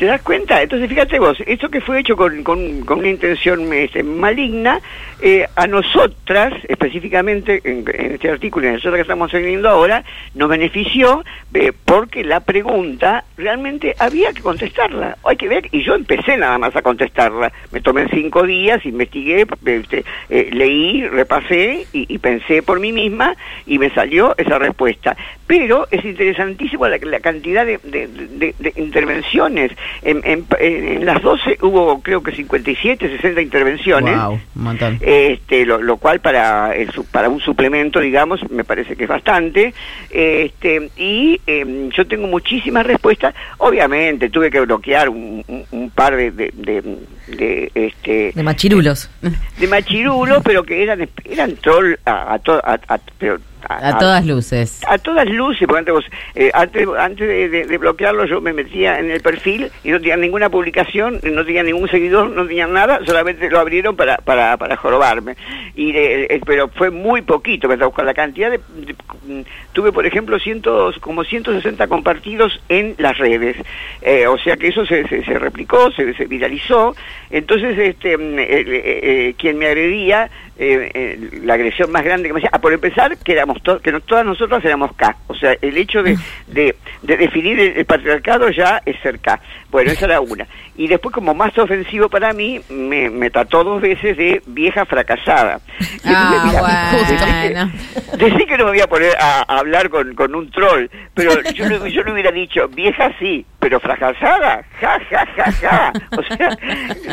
¿Te 0.00 0.06
das 0.06 0.22
cuenta? 0.22 0.62
Entonces, 0.62 0.88
fíjate 0.88 1.18
vos, 1.18 1.36
esto 1.46 1.68
que 1.68 1.82
fue 1.82 2.00
hecho 2.00 2.16
con, 2.16 2.42
con, 2.42 2.86
con 2.86 3.00
una 3.00 3.10
intención 3.10 3.70
este, 3.74 4.02
maligna, 4.02 4.80
eh, 5.20 5.46
a 5.54 5.66
nosotras, 5.66 6.54
específicamente 6.66 7.60
en, 7.62 7.84
este 8.14 8.30
artículo, 8.30 8.64
y 8.64 8.68
en 8.68 8.74
nosotros 8.76 8.94
que 8.94 9.02
estamos 9.02 9.30
teniendo 9.30 9.68
ahora, 9.68 10.02
nos 10.34 10.48
benefició 10.48 11.22
eh, 11.52 11.74
porque 11.84 12.24
la 12.24 12.40
pregunta 12.40 13.24
realmente 13.36 13.94
había 13.98 14.32
que 14.32 14.40
contestarla. 14.40 15.18
Hay 15.22 15.36
que 15.36 15.48
ver, 15.48 15.68
y 15.70 15.82
yo 15.82 15.94
empecé 15.94 16.38
nada 16.38 16.56
más 16.56 16.74
a 16.74 16.80
contestarla. 16.80 17.52
Me 17.70 17.82
tomé 17.82 18.08
cinco 18.08 18.44
días, 18.44 18.86
investigué, 18.86 19.46
este, 19.66 20.06
eh, 20.30 20.48
leí, 20.50 21.06
repasé 21.08 21.86
y, 21.92 22.06
y 22.14 22.16
pensé 22.16 22.62
por 22.62 22.80
mí 22.80 22.90
misma 22.90 23.36
y 23.66 23.78
me 23.78 23.90
salió 23.90 24.34
esa 24.38 24.58
respuesta. 24.58 25.14
Pero 25.50 25.88
es 25.90 26.04
interesantísimo 26.04 26.86
la, 26.86 26.96
la 26.98 27.18
cantidad 27.18 27.66
de, 27.66 27.80
de- 27.82 28.06
de- 28.06 28.54
de 28.56 28.72
intervenciones. 28.76 29.72
En, 30.02 30.20
en- 30.24 30.46
en 30.60 31.04
las 31.04 31.20
12 31.20 31.58
hubo 31.62 32.00
creo 32.02 32.22
que 32.22 32.30
57, 32.30 33.16
60 33.16 33.40
intervenciones. 33.42 34.16
Wow, 34.16 34.34
un 34.54 34.62
montón. 34.62 34.98
Este, 35.00 35.66
lo, 35.66 35.82
lo 35.82 35.96
cual 35.96 36.20
para 36.20 36.72
el, 36.76 36.92
su- 36.92 37.04
para 37.04 37.28
un 37.28 37.40
suplemento, 37.40 37.98
digamos, 37.98 38.48
me 38.48 38.62
parece 38.62 38.94
que 38.94 39.02
es 39.02 39.08
bastante. 39.08 39.74
Este, 40.08 40.88
y 40.96 41.40
em, 41.48 41.90
yo 41.90 42.06
tengo 42.06 42.28
muchísimas 42.28 42.86
respuestas. 42.86 43.34
Obviamente 43.58 44.30
tuve 44.30 44.52
que 44.52 44.60
bloquear 44.60 45.08
un, 45.08 45.42
un- 45.48 45.64
un 45.72 45.90
par 45.90 46.14
de, 46.14 46.30
de, 46.30 46.52
de- 46.54 46.96
de, 47.26 47.72
este, 47.74 48.30
De 48.36 48.42
machirulos. 48.44 49.10
de 49.58 49.66
machirulo, 49.66 50.42
pero 50.42 50.62
que 50.62 50.80
eran 50.82 51.08
eran 51.24 51.56
troll 51.56 51.94
a, 52.04 52.34
a, 52.34 52.38
to- 52.38 52.62
a- 52.64 52.78
a- 52.86 53.00
pero 53.18 53.38
A 53.68 53.98
todas 53.98 54.24
luces. 54.26 54.80
a 54.88 54.98
todas 54.98 55.26
luces, 55.28 55.66
porque 55.66 55.78
antes, 55.80 55.94
vos, 55.94 56.04
eh, 56.34 56.50
antes, 56.54 56.86
antes 56.98 57.26
de, 57.28 57.48
de- 57.48 57.64
de 57.66 57.78
bloquearlo 57.78 58.24
yo 58.24 58.40
me 58.40 58.52
metía 58.52 58.98
en 58.98 59.10
el 59.10 59.20
perfil 59.20 59.70
y 59.84 59.90
no 59.90 59.98
tenía 59.98 60.16
ninguna 60.16 60.48
publicación, 60.50 61.20
no 61.22 61.44
tenía 61.44 61.62
ningún 61.62 61.88
seguidor, 61.88 62.30
no 62.30 62.46
tenía 62.46 62.66
nada, 62.66 63.00
solamente 63.06 63.48
lo 63.50 63.58
abrieron 63.60 63.96
para, 63.96 64.16
para, 64.18 64.56
para 64.56 64.76
jorobarme. 64.76 65.36
Y 65.74 65.92
de- 65.92 66.24
eh, 66.24 66.40
pero 66.46 66.68
fue 66.68 66.90
muy 66.90 67.22
poquito, 67.22 67.68
me 67.68 67.78
con 67.78 68.04
la 68.06 68.14
cantidad 68.14 68.50
de, 68.50 68.58
de- 68.58 68.94
mm, 69.26 69.42
tuve 69.72 69.92
por 69.92 70.04
ejemplo 70.06 70.38
cientos, 70.38 70.98
como 71.00 71.24
160 71.24 71.86
compartidos 71.88 72.60
en 72.68 72.94
las 72.98 73.16
redes, 73.18 73.56
Eh, 74.02 74.26
o 74.26 74.38
sea 74.38 74.56
que 74.56 74.68
eso 74.68 74.84
se, 74.86 75.06
se, 75.08 75.24
se 75.24 75.38
replicó, 75.38 75.90
se, 75.92 76.14
se 76.14 76.24
viralizó, 76.26 76.94
entonces 77.30 77.76
este 77.78 78.16
mm, 78.16 78.38
eh, 78.38 78.46
eh, 78.48 78.64
eh, 79.02 79.34
quien 79.38 79.58
me 79.58 79.66
agredía 79.66 80.30
eh, 80.58 80.90
eh, 80.94 81.40
la 81.44 81.54
agresión 81.54 81.90
más 81.90 82.04
grande 82.04 82.28
que 82.28 82.34
me 82.34 82.40
hacía, 82.40 82.50
ah, 82.52 82.60
por 82.60 82.72
empezar, 82.72 83.16
que 83.18 83.34
éramos 83.50 83.62
to- 83.62 83.80
que 83.80 83.92
no, 83.92 84.00
todas 84.00 84.24
nosotras 84.24 84.64
éramos 84.64 84.92
K, 84.94 85.16
o 85.26 85.34
sea, 85.34 85.54
el 85.60 85.76
hecho 85.76 86.02
de, 86.02 86.16
de, 86.46 86.74
de 87.02 87.16
definir 87.16 87.58
el, 87.58 87.76
el 87.78 87.84
patriarcado 87.84 88.50
ya 88.50 88.80
es 88.84 88.96
ser 89.00 89.18
K. 89.20 89.40
Bueno, 89.70 89.90
esa 89.92 90.06
era 90.06 90.20
una. 90.20 90.46
Y 90.76 90.88
después, 90.88 91.14
como 91.14 91.34
más 91.34 91.56
ofensivo 91.58 92.08
para 92.08 92.32
mí, 92.32 92.60
me, 92.70 93.10
me 93.10 93.30
trató 93.30 93.62
dos 93.62 93.80
veces 93.82 94.16
de 94.16 94.42
vieja 94.46 94.84
fracasada. 94.86 95.60
Y 95.78 95.84
Ah, 96.06 96.32
entonces, 96.32 96.50
mira, 96.50 96.60
bueno. 96.60 97.72
decí 98.16 98.16
que- 98.16 98.16
Decí 98.16 98.46
que 98.46 98.58
no 98.58 98.64
me 98.64 98.70
voy 98.72 98.80
a 98.80 98.86
poner 98.88 99.12
a, 99.20 99.40
a 99.46 99.58
hablar 99.58 99.88
con, 99.90 100.14
con 100.14 100.34
un 100.34 100.50
troll, 100.50 100.86
pero 101.14 101.30
yo, 101.54 101.68
no- 101.68 101.86
yo 101.86 102.02
no 102.04 102.12
hubiera 102.12 102.30
dicho, 102.32 102.66
vieja 102.68 103.12
sí, 103.18 103.44
pero 103.58 103.78
fracasada, 103.78 104.64
ja, 104.80 104.98
ja, 105.10 105.26
ja, 105.36 105.52
ja. 105.52 105.92
O 106.16 106.22
sea, 106.22 106.56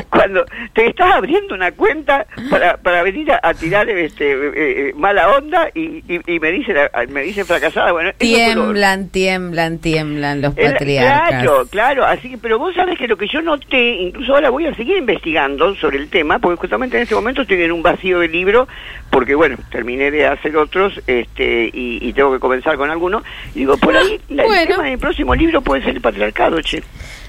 cuando 0.09 0.45
te 0.73 0.87
estás 0.87 1.13
abriendo 1.15 1.53
una 1.55 1.71
cuenta 1.73 2.25
para, 2.49 2.77
para 2.77 3.03
venir 3.03 3.31
a, 3.33 3.39
a 3.43 3.53
tirar 3.53 3.89
este 3.89 4.31
eh, 4.31 4.51
eh, 4.89 4.93
mala 4.95 5.29
onda 5.35 5.69
y, 5.75 6.03
y, 6.07 6.21
y 6.27 6.39
me 6.39 6.51
dice 6.51 6.73
me 7.09 7.23
dice 7.23 7.45
fracasada, 7.45 7.91
bueno, 7.93 8.11
Tiemblan, 8.17 9.09
tiemblan, 9.09 9.79
tiemblan 9.79 10.41
los 10.41 10.53
patriarcas. 10.53 11.29
Claro, 11.29 11.65
claro, 11.69 12.05
así 12.05 12.29
que, 12.31 12.37
pero 12.37 12.59
vos 12.59 12.75
sabes 12.75 12.97
que 12.97 13.07
lo 13.07 13.15
que 13.17 13.27
yo 13.27 13.41
noté, 13.41 13.95
incluso 14.01 14.35
ahora 14.35 14.49
voy 14.49 14.65
a 14.67 14.75
seguir 14.75 14.97
investigando 14.97 15.73
sobre 15.75 15.97
el 15.97 16.09
tema, 16.09 16.39
porque 16.39 16.59
justamente 16.59 16.97
en 16.97 17.03
este 17.03 17.15
momento 17.15 17.41
estoy 17.43 17.61
en 17.63 17.71
un 17.71 17.81
vacío 17.81 18.19
de 18.19 18.27
libro, 18.27 18.67
porque 19.09 19.35
bueno, 19.35 19.55
terminé 19.71 20.11
de 20.11 20.27
hacer 20.27 20.55
otros, 20.57 21.01
este, 21.07 21.69
y, 21.73 21.99
y 22.01 22.13
tengo 22.13 22.33
que 22.33 22.39
comenzar 22.39 22.75
con 22.75 22.89
alguno, 22.91 23.23
y 23.55 23.59
digo, 23.59 23.77
por 23.77 23.95
ahí, 23.95 24.19
la- 24.29 24.43
el 24.43 24.47
Bueno. 24.49 24.71
tema 24.75 24.83
del 24.83 24.99
próximo 24.99 25.33
libro 25.33 25.61
puede 25.61 25.83
ser 25.83 25.95
el 25.95 26.01
patriarcado, 26.01 26.59
che. 26.61 26.83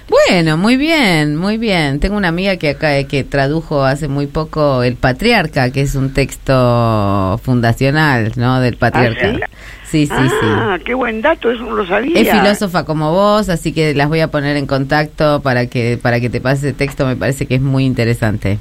Bueno, 0.08 0.56
muy 0.56 0.76
bien, 0.76 1.36
muy 1.36 1.58
bien. 1.58 2.00
Tengo 2.00 2.16
una 2.16 2.28
amiga 2.28 2.56
que 2.56 2.70
acá 2.70 3.02
que 3.04 3.24
tradujo 3.24 3.84
hace 3.84 4.08
muy 4.08 4.26
poco 4.26 4.82
El 4.82 4.96
Patriarca, 4.96 5.70
que 5.70 5.82
es 5.82 5.94
un 5.94 6.14
texto 6.14 7.38
fundacional, 7.42 8.32
¿no? 8.36 8.60
Del 8.60 8.76
patriarca. 8.76 9.48
Sí, 9.84 10.06
sí, 10.06 10.12
ah, 10.14 10.76
sí. 10.78 10.84
qué 10.84 10.94
buen 10.94 11.22
dato, 11.22 11.50
eso 11.50 11.62
no 11.62 11.76
lo 11.76 11.86
sabía. 11.86 12.20
Es 12.20 12.30
filósofa 12.30 12.84
como 12.84 13.12
vos, 13.12 13.48
así 13.48 13.72
que 13.72 13.94
las 13.94 14.08
voy 14.08 14.20
a 14.20 14.28
poner 14.28 14.56
en 14.56 14.66
contacto 14.66 15.40
para 15.40 15.66
que 15.66 15.98
para 16.00 16.20
que 16.20 16.28
te 16.28 16.40
pase 16.40 16.68
ese 16.68 16.76
texto, 16.76 17.06
me 17.06 17.16
parece 17.16 17.46
que 17.46 17.54
es 17.54 17.62
muy 17.62 17.86
interesante. 17.86 18.58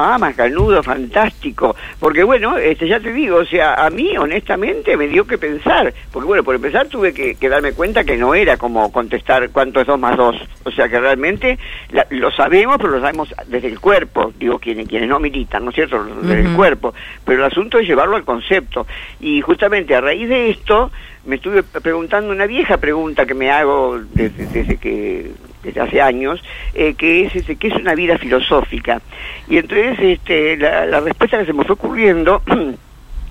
Ah, 0.00 0.16
Macanudo, 0.16 0.80
fantástico. 0.84 1.74
Porque 1.98 2.22
bueno, 2.22 2.56
este, 2.56 2.86
ya 2.86 3.00
te 3.00 3.12
digo, 3.12 3.38
o 3.38 3.44
sea, 3.44 3.74
a 3.84 3.90
mí 3.90 4.16
honestamente 4.16 4.96
me 4.96 5.08
dio 5.08 5.26
que 5.26 5.38
pensar. 5.38 5.92
Porque 6.12 6.26
bueno, 6.28 6.44
por 6.44 6.54
empezar 6.54 6.86
tuve 6.86 7.12
que, 7.12 7.34
que 7.34 7.48
darme 7.48 7.72
cuenta 7.72 8.04
que 8.04 8.16
no 8.16 8.32
era 8.32 8.56
como 8.58 8.92
contestar 8.92 9.50
cuánto 9.50 9.80
es 9.80 9.88
dos 9.88 9.98
más 9.98 10.16
dos. 10.16 10.36
O 10.62 10.70
sea, 10.70 10.88
que 10.88 11.00
realmente 11.00 11.58
la- 11.90 12.06
lo 12.10 12.30
sabemos, 12.30 12.76
pero 12.76 12.90
lo 12.90 13.00
sabemos 13.00 13.34
desde 13.48 13.66
el 13.66 13.80
cuerpo. 13.80 14.32
Digo, 14.38 14.60
quienes, 14.60 14.86
quienes 14.86 15.08
no 15.08 15.18
militan, 15.18 15.64
¿no 15.64 15.70
es 15.70 15.74
cierto? 15.74 16.04
Desde 16.22 16.42
el 16.42 16.54
cuerpo. 16.54 16.94
Pero 17.24 17.44
el 17.44 17.50
asunto 17.50 17.80
es 17.80 17.88
llevarlo 17.88 18.14
al 18.14 18.24
concepto. 18.24 18.86
Y 19.18 19.40
justamente 19.40 19.96
a 19.96 20.00
raíz 20.00 20.28
de 20.28 20.50
esto 20.50 20.92
me 21.26 21.34
estuve 21.36 21.64
preguntando 21.64 22.30
una 22.30 22.46
vieja 22.46 22.76
pregunta 22.76 23.26
que 23.26 23.34
me 23.34 23.50
hago 23.50 23.98
desde, 24.14 24.46
desde 24.46 24.76
que 24.76 25.32
desde 25.62 25.80
hace 25.80 26.00
años 26.00 26.42
eh, 26.74 26.94
que 26.94 27.24
es 27.26 27.34
este, 27.36 27.56
qué 27.56 27.68
es 27.68 27.74
una 27.74 27.94
vida 27.94 28.18
filosófica 28.18 29.00
y 29.48 29.58
entonces 29.58 29.98
este, 30.00 30.56
la, 30.56 30.86
la 30.86 31.00
respuesta 31.00 31.38
que 31.38 31.46
se 31.46 31.52
me 31.52 31.64
fue 31.64 31.74
ocurriendo 31.74 32.42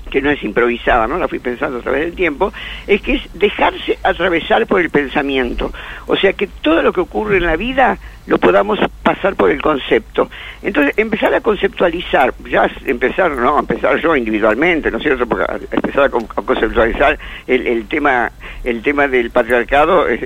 que 0.10 0.22
no 0.22 0.30
es 0.32 0.42
improvisada, 0.42 1.06
¿no? 1.06 1.18
La 1.18 1.28
fui 1.28 1.40
pensando 1.40 1.80
a 1.80 1.82
través 1.82 2.00
del 2.00 2.14
tiempo, 2.14 2.54
es 2.88 3.02
que 3.02 3.16
es 3.16 3.22
dejarse 3.34 4.00
atravesar 4.04 4.66
por 4.66 4.80
el 4.80 4.90
pensamiento. 4.90 5.74
O 6.06 6.16
sea, 6.16 6.32
que 6.32 6.48
todo 6.48 6.82
lo 6.82 6.94
que 6.94 7.02
ocurre 7.02 7.36
en 7.38 7.46
la 7.46 7.58
vida 7.58 7.98
lo 8.26 8.38
podamos 8.38 8.80
pasar 9.04 9.36
por 9.36 9.52
el 9.52 9.62
concepto. 9.62 10.30
Entonces, 10.64 10.94
empezar 10.98 11.34
a 11.34 11.42
conceptualizar, 11.42 12.34
ya 12.50 12.72
empezar, 12.86 13.32
¿no? 13.32 13.60
Empezar 13.60 14.00
yo 14.00 14.16
individualmente, 14.16 14.90
¿no 14.92 14.98
es 14.98 15.04
cierto? 15.04 15.28
Porque 15.28 15.44
empezar 15.74 16.06
a, 16.06 16.10
con- 16.10 16.24
a 16.38 16.42
conceptualizar 16.42 17.20
el, 17.46 17.68
el 17.68 17.86
tema 17.90 18.32
el 18.64 18.82
tema 18.82 19.10
del 19.10 19.30
patriarcado 19.30 20.08
es- 20.08 20.26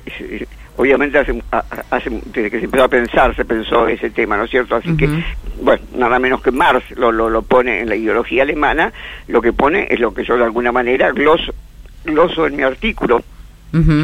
obviamente 0.81 1.19
hace, 1.19 1.39
hace 1.91 2.09
desde 2.09 2.50
que 2.50 2.57
se 2.57 2.65
empezó 2.65 2.85
a 2.85 2.88
pensar 2.88 3.35
se 3.35 3.45
pensó 3.45 3.88
ese 3.88 4.09
tema, 4.09 4.35
¿no 4.35 4.45
es 4.45 4.50
cierto? 4.50 4.75
Así 4.75 4.97
que 4.97 5.07
bueno, 5.61 5.83
nada 5.95 6.17
menos 6.17 6.41
que 6.41 6.50
Marx 6.50 6.89
lo, 6.97 7.11
lo, 7.11 7.29
lo 7.29 7.43
pone 7.43 7.81
en 7.81 7.89
la 7.89 7.95
ideología 7.95 8.41
alemana, 8.41 8.91
lo 9.27 9.43
que 9.43 9.53
pone 9.53 9.85
es 9.91 10.00
lo 10.00 10.11
que 10.11 10.23
yo 10.23 10.35
de 10.38 10.43
alguna 10.43 10.71
manera 10.71 11.11
gloso, 11.11 11.53
gloso 12.03 12.47
en 12.47 12.55
mi 12.55 12.63
artículo, 12.63 13.23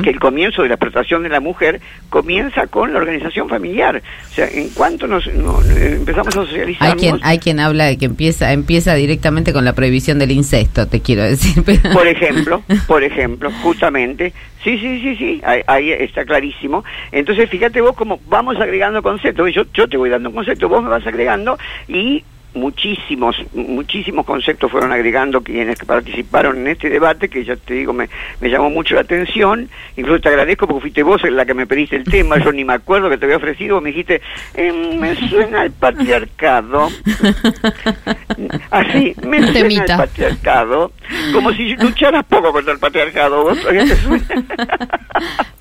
Que 0.02 0.10
el 0.12 0.20
comienzo 0.20 0.62
de 0.62 0.70
la 0.70 0.76
explotación 0.76 1.24
de 1.24 1.30
la 1.30 1.40
mujer 1.42 1.82
comienza 2.10 2.68
con 2.68 2.94
la 2.94 3.00
organización 3.00 3.50
familiar. 3.50 4.02
O 4.32 4.34
sea, 4.34 4.48
en 4.48 4.70
cuanto 4.70 5.08
nos, 5.08 5.28
no- 5.34 5.62
empezamos 5.62 6.30
a 6.36 6.46
socializar... 6.46 6.88
Hay 6.92 6.96
quien 6.98 7.20
hay 7.22 7.40
quien 7.40 7.60
habla 7.60 7.86
de 7.86 7.98
que 7.98 8.06
empieza 8.06 8.54
empieza 8.54 8.96
directamente 8.96 9.52
con 9.52 9.66
la 9.66 9.74
prohibición 9.74 10.20
del 10.20 10.32
incesto, 10.32 10.88
te 10.88 11.02
quiero 11.02 11.24
decir. 11.24 11.64
pero- 11.66 11.92
Por 11.94 12.08
ejemplo, 12.08 12.64
por 12.88 13.04
ejemplo, 13.04 13.52
justamente, 13.62 14.32
sí, 14.64 14.78
sí, 14.80 15.02
sí, 15.02 15.16
sí, 15.18 15.42
ahí, 15.44 15.62
ahí 15.68 15.92
está 15.92 16.24
clarísimo. 16.26 16.86
Entonces, 17.12 17.50
fíjate 17.50 17.82
vos 17.82 17.96
cómo 17.96 18.20
vamos 18.30 18.56
agregando 18.58 19.04
conceptos. 19.04 19.54
Yo, 19.54 19.64
yo 19.74 19.88
te 19.90 19.98
voy 19.98 20.10
dando 20.10 20.30
un 20.30 20.36
concepto, 20.36 20.70
vos 20.70 20.82
me 20.82 20.90
vas 20.90 21.06
agregando 21.06 21.58
y 21.88 22.24
muchísimos, 22.58 23.36
muchísimos 23.54 24.26
conceptos 24.26 24.70
fueron 24.72 24.92
agregando 24.92 25.42
quienes 25.42 25.78
que 25.80 25.86
participaron 25.86 26.58
en 26.58 26.68
este 26.68 26.90
debate, 26.90 27.30
que 27.30 27.44
ya 27.46 27.56
te 27.56 27.74
digo, 27.76 27.94
me, 27.94 28.10
me 28.42 28.50
llamó 28.50 28.70
mucho 28.70 28.96
la 28.96 29.02
atención. 29.02 29.70
Incluso 29.96 30.22
te 30.22 30.30
agradezco 30.30 30.68
porque 30.68 30.82
fuiste 30.82 31.04
vos 31.04 31.22
la 31.30 31.46
que 31.46 31.54
me 31.54 31.66
pediste 31.68 31.96
el 31.96 32.04
tema, 32.04 32.38
yo 32.44 32.52
ni 32.52 32.66
me 32.66 32.74
acuerdo 32.74 33.10
que 33.10 33.18
te 33.18 33.26
había 33.26 33.38
ofrecido, 33.38 33.80
me 33.82 33.90
dijiste, 33.90 34.22
"Eh, 34.56 34.96
me 34.98 35.16
suena 35.30 35.64
el 35.64 35.72
patriarcado. 35.72 36.90
Así, 38.72 39.16
me 39.26 39.38
suena 39.40 39.54
Temita. 39.54 39.94
el 39.94 40.00
patriarcado, 40.00 40.92
como 41.34 41.52
si 41.54 41.76
lucharas 41.78 42.26
poco 42.26 42.52
contra 42.52 42.74
el 42.74 42.80
patriarcado. 42.80 43.44
¿Vos? 43.44 43.58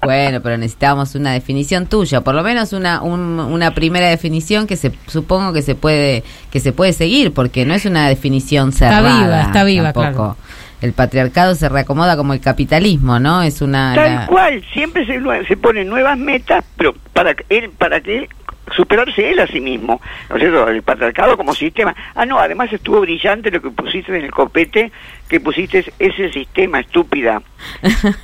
Bueno, 0.03 0.41
pero 0.43 0.57
necesitábamos 0.57 1.15
una 1.15 1.33
definición 1.33 1.87
tuya, 1.87 2.21
por 2.21 2.35
lo 2.35 2.43
menos 2.43 2.73
una 2.73 3.03
un- 3.03 3.41
una 3.41 3.73
primera 3.75 4.09
definición 4.09 4.67
que 4.67 4.77
se 4.77 4.93
supongo 5.07 5.53
que 5.53 5.63
se 5.63 5.75
puede 5.75 6.23
que 6.53 6.61
se 6.61 6.73
puede 6.73 6.86
seguir 6.93 7.33
porque 7.33 7.65
no 7.65 7.75
es 7.75 7.85
una 7.87 8.09
definición 8.09 8.73
cerrada. 8.73 9.21
viva, 9.23 9.43
está 9.43 9.65
viva, 9.65 9.93
tampoco. 9.93 10.37
El 10.83 10.93
patriarcado 10.93 11.55
se 11.55 11.69
reacomoda 11.71 12.17
como 12.19 12.35
el 12.35 12.41
capitalismo, 12.41 13.19
¿no? 13.19 13.43
Es 13.43 13.63
una 13.63 13.95
Tal 13.95 14.15
la- 14.15 14.27
cual, 14.27 14.63
siempre 14.75 15.07
se, 15.07 15.21
se 15.49 15.57
ponen 15.57 15.89
nuevas 15.89 16.19
metas, 16.19 16.65
pero 16.77 16.95
para 17.15 17.35
que 17.35 17.45
él, 17.49 17.71
para 17.71 18.01
que 18.03 18.19
él 18.19 18.29
superarse 18.75 19.31
él 19.31 19.39
a 19.41 19.47
sí 19.47 19.61
mismo, 19.61 20.01
¿no 20.29 20.37
es 20.37 20.43
cierto? 20.43 20.69
El 20.69 20.83
patriarcado 20.83 21.37
como 21.37 21.55
sistema. 21.55 21.95
Ah, 22.15 22.27
no, 22.27 22.39
además 22.39 22.73
estuvo 22.73 23.01
brillante 23.01 23.51
lo 23.51 23.61
que 23.63 23.71
pusiste 23.71 24.17
en 24.17 24.25
el 24.25 24.31
copete, 24.31 24.91
que 25.29 25.41
pusiste 25.41 25.85
ese 25.99 26.33
sistema 26.33 26.81
estúpida. 26.81 27.43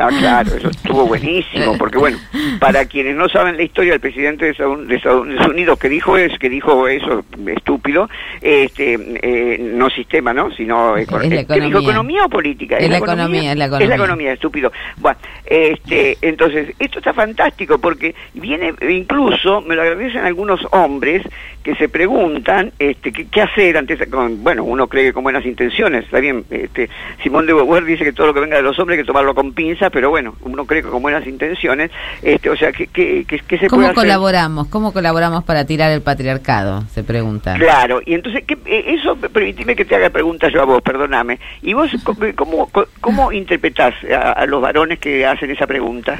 Ah, 0.00 0.10
claro, 0.16 0.54
eso 0.56 0.68
estuvo 0.68 1.06
buenísimo, 1.06 1.76
porque 1.78 1.98
bueno, 1.98 2.18
para 2.60 2.84
quienes 2.86 3.16
no 3.16 3.28
saben 3.28 3.56
la 3.56 3.62
historia 3.62 3.92
del 3.92 4.00
presidente 4.00 4.44
de 4.44 4.50
Estados, 4.96 5.18
Unidos 5.48 5.78
que 5.78 5.88
dijo 5.88 6.16
es 6.16 6.38
que 6.38 6.48
dijo 6.48 6.86
eso 6.86 7.24
estúpido, 7.46 8.08
este, 8.40 8.96
eh, 9.22 9.58
no 9.74 9.88
sistema, 9.90 10.32
¿no? 10.32 10.50
Sino 10.52 10.96
Es 10.96 11.08
eh, 11.08 11.10
¿qué 11.20 11.28
dijo, 11.28 11.40
economía. 11.54 11.80
economía 11.80 12.24
o 12.24 12.28
política. 12.28 12.76
Es 12.78 12.90
la 12.90 12.98
economía, 12.98 13.52
es 13.52 13.58
la 13.58 13.64
Es 13.64 13.70
la 13.70 13.76
economía. 13.78 13.94
economía, 13.96 14.32
estúpido. 14.32 14.72
Bueno, 14.98 15.18
este, 15.46 16.18
entonces, 16.22 16.74
esto 16.78 16.98
está 16.98 17.12
fantástico 17.12 17.78
porque 17.78 18.14
viene, 18.34 18.74
incluso, 18.88 19.57
me 19.62 19.74
lo 19.76 19.82
agradecen 19.82 20.22
algunos 20.22 20.60
hombres 20.72 21.22
que 21.62 21.74
se 21.74 21.88
preguntan 21.88 22.72
este, 22.78 23.12
qué, 23.12 23.26
qué 23.26 23.42
hacer 23.42 23.76
antes, 23.76 23.98
con, 24.08 24.42
bueno, 24.42 24.64
uno 24.64 24.86
cree 24.86 25.04
que 25.06 25.12
con 25.12 25.22
buenas 25.22 25.44
intenciones, 25.44 26.04
está 26.04 26.20
bien, 26.20 26.44
este, 26.50 26.88
Simón 27.22 27.46
de 27.46 27.52
Beauvoir 27.52 27.84
dice 27.84 28.04
que 28.04 28.12
todo 28.12 28.28
lo 28.28 28.34
que 28.34 28.40
venga 28.40 28.56
de 28.56 28.62
los 28.62 28.78
hombres 28.78 28.96
hay 28.98 29.02
que 29.04 29.06
tomarlo 29.06 29.34
con 29.34 29.52
pinza, 29.52 29.90
pero 29.90 30.08
bueno, 30.10 30.34
uno 30.42 30.64
cree 30.64 30.82
que 30.82 30.88
con 30.88 31.02
buenas 31.02 31.26
intenciones, 31.26 31.90
este, 32.22 32.48
o 32.48 32.56
sea, 32.56 32.72
¿qué, 32.72 32.86
qué, 32.86 33.24
qué, 33.28 33.40
qué 33.46 33.58
se 33.58 33.66
¿Cómo 33.66 33.80
puede 33.82 33.92
hacer? 33.92 33.94
colaboramos? 34.04 34.68
¿Cómo 34.68 34.92
colaboramos 34.92 35.44
para 35.44 35.66
tirar 35.66 35.90
el 35.90 36.00
patriarcado? 36.00 36.84
Se 36.94 37.04
pregunta. 37.04 37.54
Claro, 37.58 38.00
y 38.06 38.14
entonces, 38.14 38.44
¿qué, 38.46 38.56
eh, 38.64 38.94
eso, 38.98 39.16
permitime 39.16 39.76
que 39.76 39.84
te 39.84 39.94
haga 39.94 40.08
preguntas 40.10 40.52
yo 40.52 40.62
a 40.62 40.64
vos, 40.64 40.80
perdóname. 40.80 41.38
¿Y 41.62 41.74
vos 41.74 41.90
co- 42.04 42.16
cómo, 42.34 42.70
cómo 43.00 43.32
interpretás 43.32 43.94
a, 44.10 44.32
a 44.32 44.46
los 44.46 44.62
varones 44.62 44.98
que 45.00 45.26
hacen 45.26 45.50
esa 45.50 45.66
pregunta? 45.66 46.18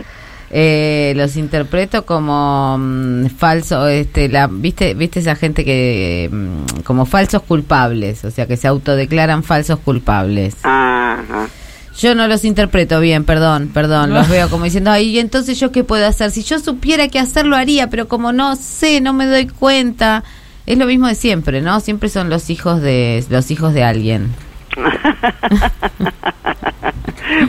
Eh, 0.50 1.12
los 1.14 1.36
interpreto 1.36 2.06
como 2.06 2.78
falso, 3.30 3.86
este, 3.88 4.28
la, 4.28 4.46
viste, 4.50 4.94
viste 4.94 5.20
esa 5.20 5.34
gente 5.36 5.64
que 5.64 6.28
mm, 6.32 6.80
como 6.84 7.04
falsos 7.06 7.42
culpables, 7.42 8.24
o 8.24 8.30
sea 8.30 8.46
que 8.46 8.56
se 8.56 8.68
autodeclaran 8.68 9.42
falsos 9.42 9.78
culpables. 9.80 10.54
Ajá. 10.62 11.48
Yo 11.98 12.14
no 12.14 12.28
los 12.28 12.44
interpreto 12.44 13.00
bien, 13.00 13.24
perdón, 13.24 13.70
perdón, 13.74 14.14
los 14.14 14.28
veo 14.28 14.48
como 14.50 14.62
diciendo, 14.64 14.92
ay, 14.92 15.08
¿y 15.08 15.18
entonces 15.18 15.58
yo 15.58 15.72
qué 15.72 15.82
puedo 15.82 16.06
hacer? 16.06 16.30
Si 16.30 16.44
yo 16.44 16.60
supiera 16.60 17.08
qué 17.08 17.18
hacer 17.18 17.44
lo 17.44 17.56
haría, 17.56 17.90
pero 17.90 18.06
como 18.06 18.32
no 18.32 18.54
sé, 18.54 19.00
no 19.00 19.12
me 19.12 19.26
doy 19.26 19.48
cuenta. 19.48 20.22
Es 20.66 20.78
lo 20.78 20.86
mismo 20.86 21.08
de 21.08 21.16
siempre, 21.16 21.60
¿no? 21.60 21.80
Siempre 21.80 22.08
son 22.08 22.30
los 22.30 22.50
hijos 22.50 22.80
de 22.82 23.24
los 23.30 23.50
hijos 23.50 23.74
de 23.74 23.82
alguien. 23.82 24.28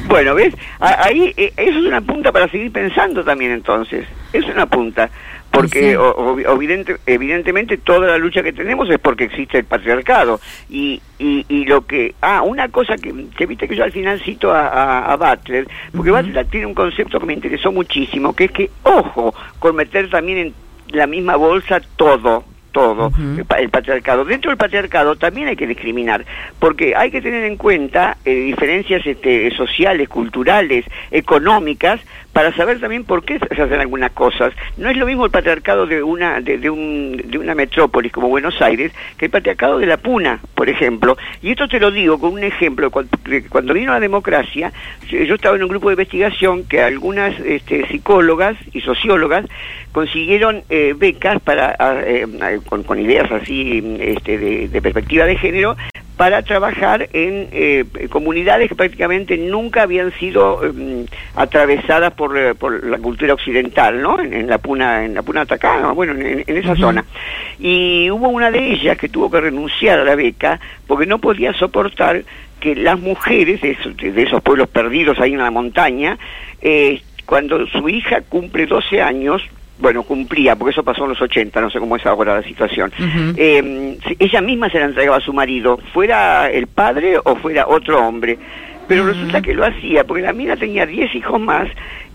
bueno, 0.07 0.35
¿ves? 0.35 0.53
A- 0.79 1.05
Ahí, 1.05 1.33
eh, 1.37 1.53
eso 1.57 1.79
es 1.79 1.85
una 1.85 2.01
punta 2.01 2.31
para 2.31 2.49
seguir 2.49 2.71
pensando 2.71 3.23
también 3.23 3.51
entonces. 3.51 4.05
Es 4.33 4.45
una 4.45 4.65
punta. 4.65 5.09
Porque 5.51 5.91
Sí. 5.91 5.95
o- 5.95 6.11
o- 6.11 6.39
evidente- 6.39 6.97
evidentemente 7.05 7.77
toda 7.77 8.07
la 8.07 8.17
lucha 8.17 8.43
que 8.43 8.53
tenemos 8.53 8.89
es 8.89 8.99
porque 8.99 9.23
existe 9.25 9.57
el 9.57 9.65
patriarcado. 9.65 10.39
Y, 10.69 11.01
y, 11.17 11.45
y 11.49 11.65
lo 11.65 11.85
que... 11.85 12.13
Ah, 12.21 12.41
una 12.43 12.69
cosa 12.69 12.95
que, 12.97 13.13
que 13.35 13.45
viste 13.45 13.67
que 13.67 13.75
yo 13.75 13.83
al 13.83 13.91
final 13.91 14.21
cito 14.21 14.53
a, 14.53 14.67
a- 14.67 15.11
a 15.13 15.15
Butler, 15.17 15.67
porque 15.95 16.11
Butler 16.11 16.45
tiene 16.47 16.65
un 16.67 16.73
concepto 16.75 17.19
que 17.19 17.25
me 17.25 17.33
interesó 17.33 17.71
muchísimo, 17.71 18.35
que 18.35 18.45
es 18.45 18.51
que, 18.51 18.69
ojo, 18.83 19.33
con 19.57 19.75
meter 19.75 20.09
también 20.09 20.37
en 20.37 20.53
la 20.95 21.07
misma 21.07 21.35
bolsa 21.35 21.81
todo, 21.95 22.43
todo, 22.71 23.11
el 23.37 23.45
pa- 23.45 23.57
el 23.59 23.69
patriarcado. 23.69 24.23
Dentro 24.25 24.51
del 24.51 24.57
patriarcado 24.57 25.15
también 25.15 25.47
hay 25.47 25.55
que 25.55 25.65
discriminar, 25.65 26.23
porque 26.59 26.95
hay 26.95 27.09
que 27.09 27.21
tener 27.21 27.43
en 27.43 27.57
cuenta 27.57 28.17
eh, 28.23 28.31
diferencias 28.35 29.05
este, 29.05 29.49
sociales, 29.55 30.07
culturales, 30.07 30.85
económicas, 31.09 31.99
para 32.33 32.55
saber 32.55 32.79
también 32.79 33.03
por 33.03 33.23
qué 33.23 33.39
se 33.39 33.61
hacen 33.61 33.79
algunas 33.79 34.11
cosas. 34.11 34.53
No 34.77 34.89
es 34.89 34.97
lo 34.97 35.05
mismo 35.05 35.25
el 35.25 35.31
patriarcado 35.31 35.85
de 35.85 36.03
una 36.03 36.41
de, 36.41 36.57
de 36.57 36.69
un, 36.69 37.21
de 37.25 37.37
una 37.37 37.55
metrópolis 37.55 38.11
como 38.11 38.29
Buenos 38.29 38.61
Aires 38.61 38.91
que 39.17 39.25
el 39.25 39.31
patriarcado 39.31 39.79
de 39.79 39.85
la 39.85 39.97
Puna, 39.97 40.39
por 40.55 40.69
ejemplo. 40.69 41.17
Y 41.41 41.51
esto 41.51 41.67
te 41.67 41.79
lo 41.79 41.91
digo 41.91 42.19
con 42.19 42.33
un 42.33 42.43
ejemplo. 42.43 42.91
Cuando, 42.91 43.73
vino 43.73 43.91
la 43.91 43.99
democracia, 43.99 44.71
yo 45.09 45.35
estaba 45.35 45.55
en 45.55 45.63
un 45.63 45.69
grupo 45.69 45.89
de 45.89 45.93
investigación 45.93 46.63
que 46.65 46.81
algunas 46.81 47.37
este, 47.39 47.87
psicólogas 47.87 48.55
y 48.73 48.81
sociólogas 48.81 49.45
consiguieron 49.91 50.63
eh, 50.69 50.93
becas 50.95 51.41
para 51.41 51.75
ah, 51.79 52.01
eh, 52.05 52.27
con, 52.67 52.83
con 52.83 52.99
ideas 52.99 53.31
así 53.31 53.97
este, 53.99 54.67
de 54.67 54.81
perspectiva 54.81 55.25
de 55.25 55.35
género 55.35 55.75
para 56.19 56.41
trabajar 56.41 57.07
en 57.13 57.47
eh, 57.53 57.85
comunidades 58.09 58.67
que 58.67 58.75
prácticamente 58.75 59.37
nunca 59.37 59.83
habían 59.83 60.11
sido 60.19 60.65
em, 60.65 61.05
atravesadas 61.33 62.11
por, 62.11 62.37
eh, 62.37 62.55
por 62.55 62.85
la 62.85 62.97
cultura 62.97 63.35
occidental, 63.35 64.01
¿no? 64.01 64.19
En, 64.19 64.33
en 64.33 64.47
la 64.49 64.57
puna, 64.57 65.05
en 65.05 65.13
la 65.13 65.21
puna 65.21 65.41
atacama, 65.43 65.93
bueno, 65.93 66.11
en, 66.11 66.43
en 66.45 66.57
esa 66.57 66.75
zona. 66.75 67.05
Y 67.57 68.11
hubo 68.11 68.27
una 68.27 68.51
de 68.51 68.73
ellas 68.73 68.97
que 68.97 69.07
tuvo 69.07 69.31
que 69.31 69.39
renunciar 69.39 69.97
a 69.97 70.03
la 70.03 70.15
beca 70.15 70.59
porque 70.87 71.05
no 71.05 71.19
podía 71.19 71.53
soportar 71.53 72.23
que 72.59 72.75
las 72.75 72.99
mujeres 72.99 73.61
de 73.61 73.71
esos, 73.71 73.95
de 73.95 74.21
esos 74.21 74.43
pueblos 74.43 74.67
perdidos 74.67 75.17
ahí 75.21 75.31
en 75.31 75.39
la 75.39 75.51
montaña, 75.51 76.17
eh, 76.61 77.01
cuando 77.25 77.65
su 77.67 77.87
hija 77.87 78.23
cumple 78.27 78.65
12 78.65 79.01
años, 79.01 79.41
bueno, 79.79 80.03
cumplía, 80.03 80.55
porque 80.55 80.71
eso 80.71 80.83
pasó 80.83 81.03
en 81.03 81.09
los 81.11 81.21
80, 81.21 81.61
no 81.61 81.69
sé 81.69 81.79
cómo 81.79 81.95
es 81.95 82.05
ahora 82.05 82.35
la 82.35 82.43
situación, 82.43 82.91
eh, 83.37 83.97
ella 84.19 84.41
misma 84.41 84.69
se 84.69 84.79
la 84.79 84.85
entregaba 84.85 85.17
a 85.17 85.21
su 85.21 85.33
marido, 85.33 85.77
fuera 85.93 86.49
el 86.51 86.67
padre 86.67 87.17
o 87.23 87.35
fuera 87.35 87.67
otro 87.67 88.05
hombre. 88.05 88.37
Pero 88.87 89.05
resulta 89.05 89.39
que 89.43 89.53
lo 89.53 89.63
hacía, 89.63 90.03
porque 90.03 90.23
la 90.23 90.33
mina 90.33 90.55
tenía 90.57 90.83
10 90.87 91.13
hijos 91.13 91.39
más, 91.39 91.67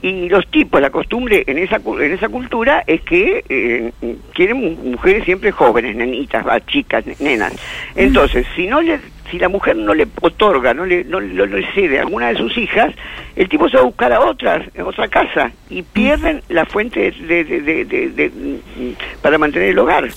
y 0.02 0.28
los 0.28 0.44
tipos, 0.48 0.80
la 0.80 0.90
costumbre 0.90 1.44
en 1.46 1.58
esa, 1.58 1.76
en 1.76 2.12
esa 2.12 2.28
cultura 2.28 2.82
es 2.84 3.00
que 3.02 3.44
eh, 3.48 3.92
quieren 4.32 4.56
mu- 4.56 4.90
mujeres 4.90 5.22
siempre 5.24 5.52
jóvenes, 5.52 5.94
nenitas, 5.94 6.44
chicas, 6.66 7.06
ne- 7.06 7.14
nenas. 7.20 7.54
Entonces, 7.94 8.44
si 8.56 8.66
no 8.66 8.82
le, 8.82 8.98
si 9.34 9.40
la 9.40 9.48
mujer 9.48 9.74
no 9.76 9.94
le 9.94 10.06
otorga, 10.20 10.72
no 10.74 10.86
le, 10.86 11.02
no, 11.02 11.20
no 11.20 11.46
le 11.46 11.66
cede 11.72 11.98
a 11.98 12.02
alguna 12.02 12.28
de 12.28 12.36
sus 12.36 12.56
hijas, 12.56 12.94
el 13.34 13.48
tipo 13.48 13.68
se 13.68 13.76
va 13.76 13.82
a 13.82 13.86
buscar 13.86 14.12
a 14.12 14.20
otras, 14.20 14.62
en 14.74 14.82
otra 14.82 15.08
casa, 15.08 15.50
y 15.68 15.82
pierden 15.82 16.40
la 16.48 16.64
fuente 16.66 17.10
de, 17.10 17.42
de- 17.44 18.60
para 19.20 19.36
mantener 19.38 19.70
el 19.70 19.78
hogar. 19.78 20.08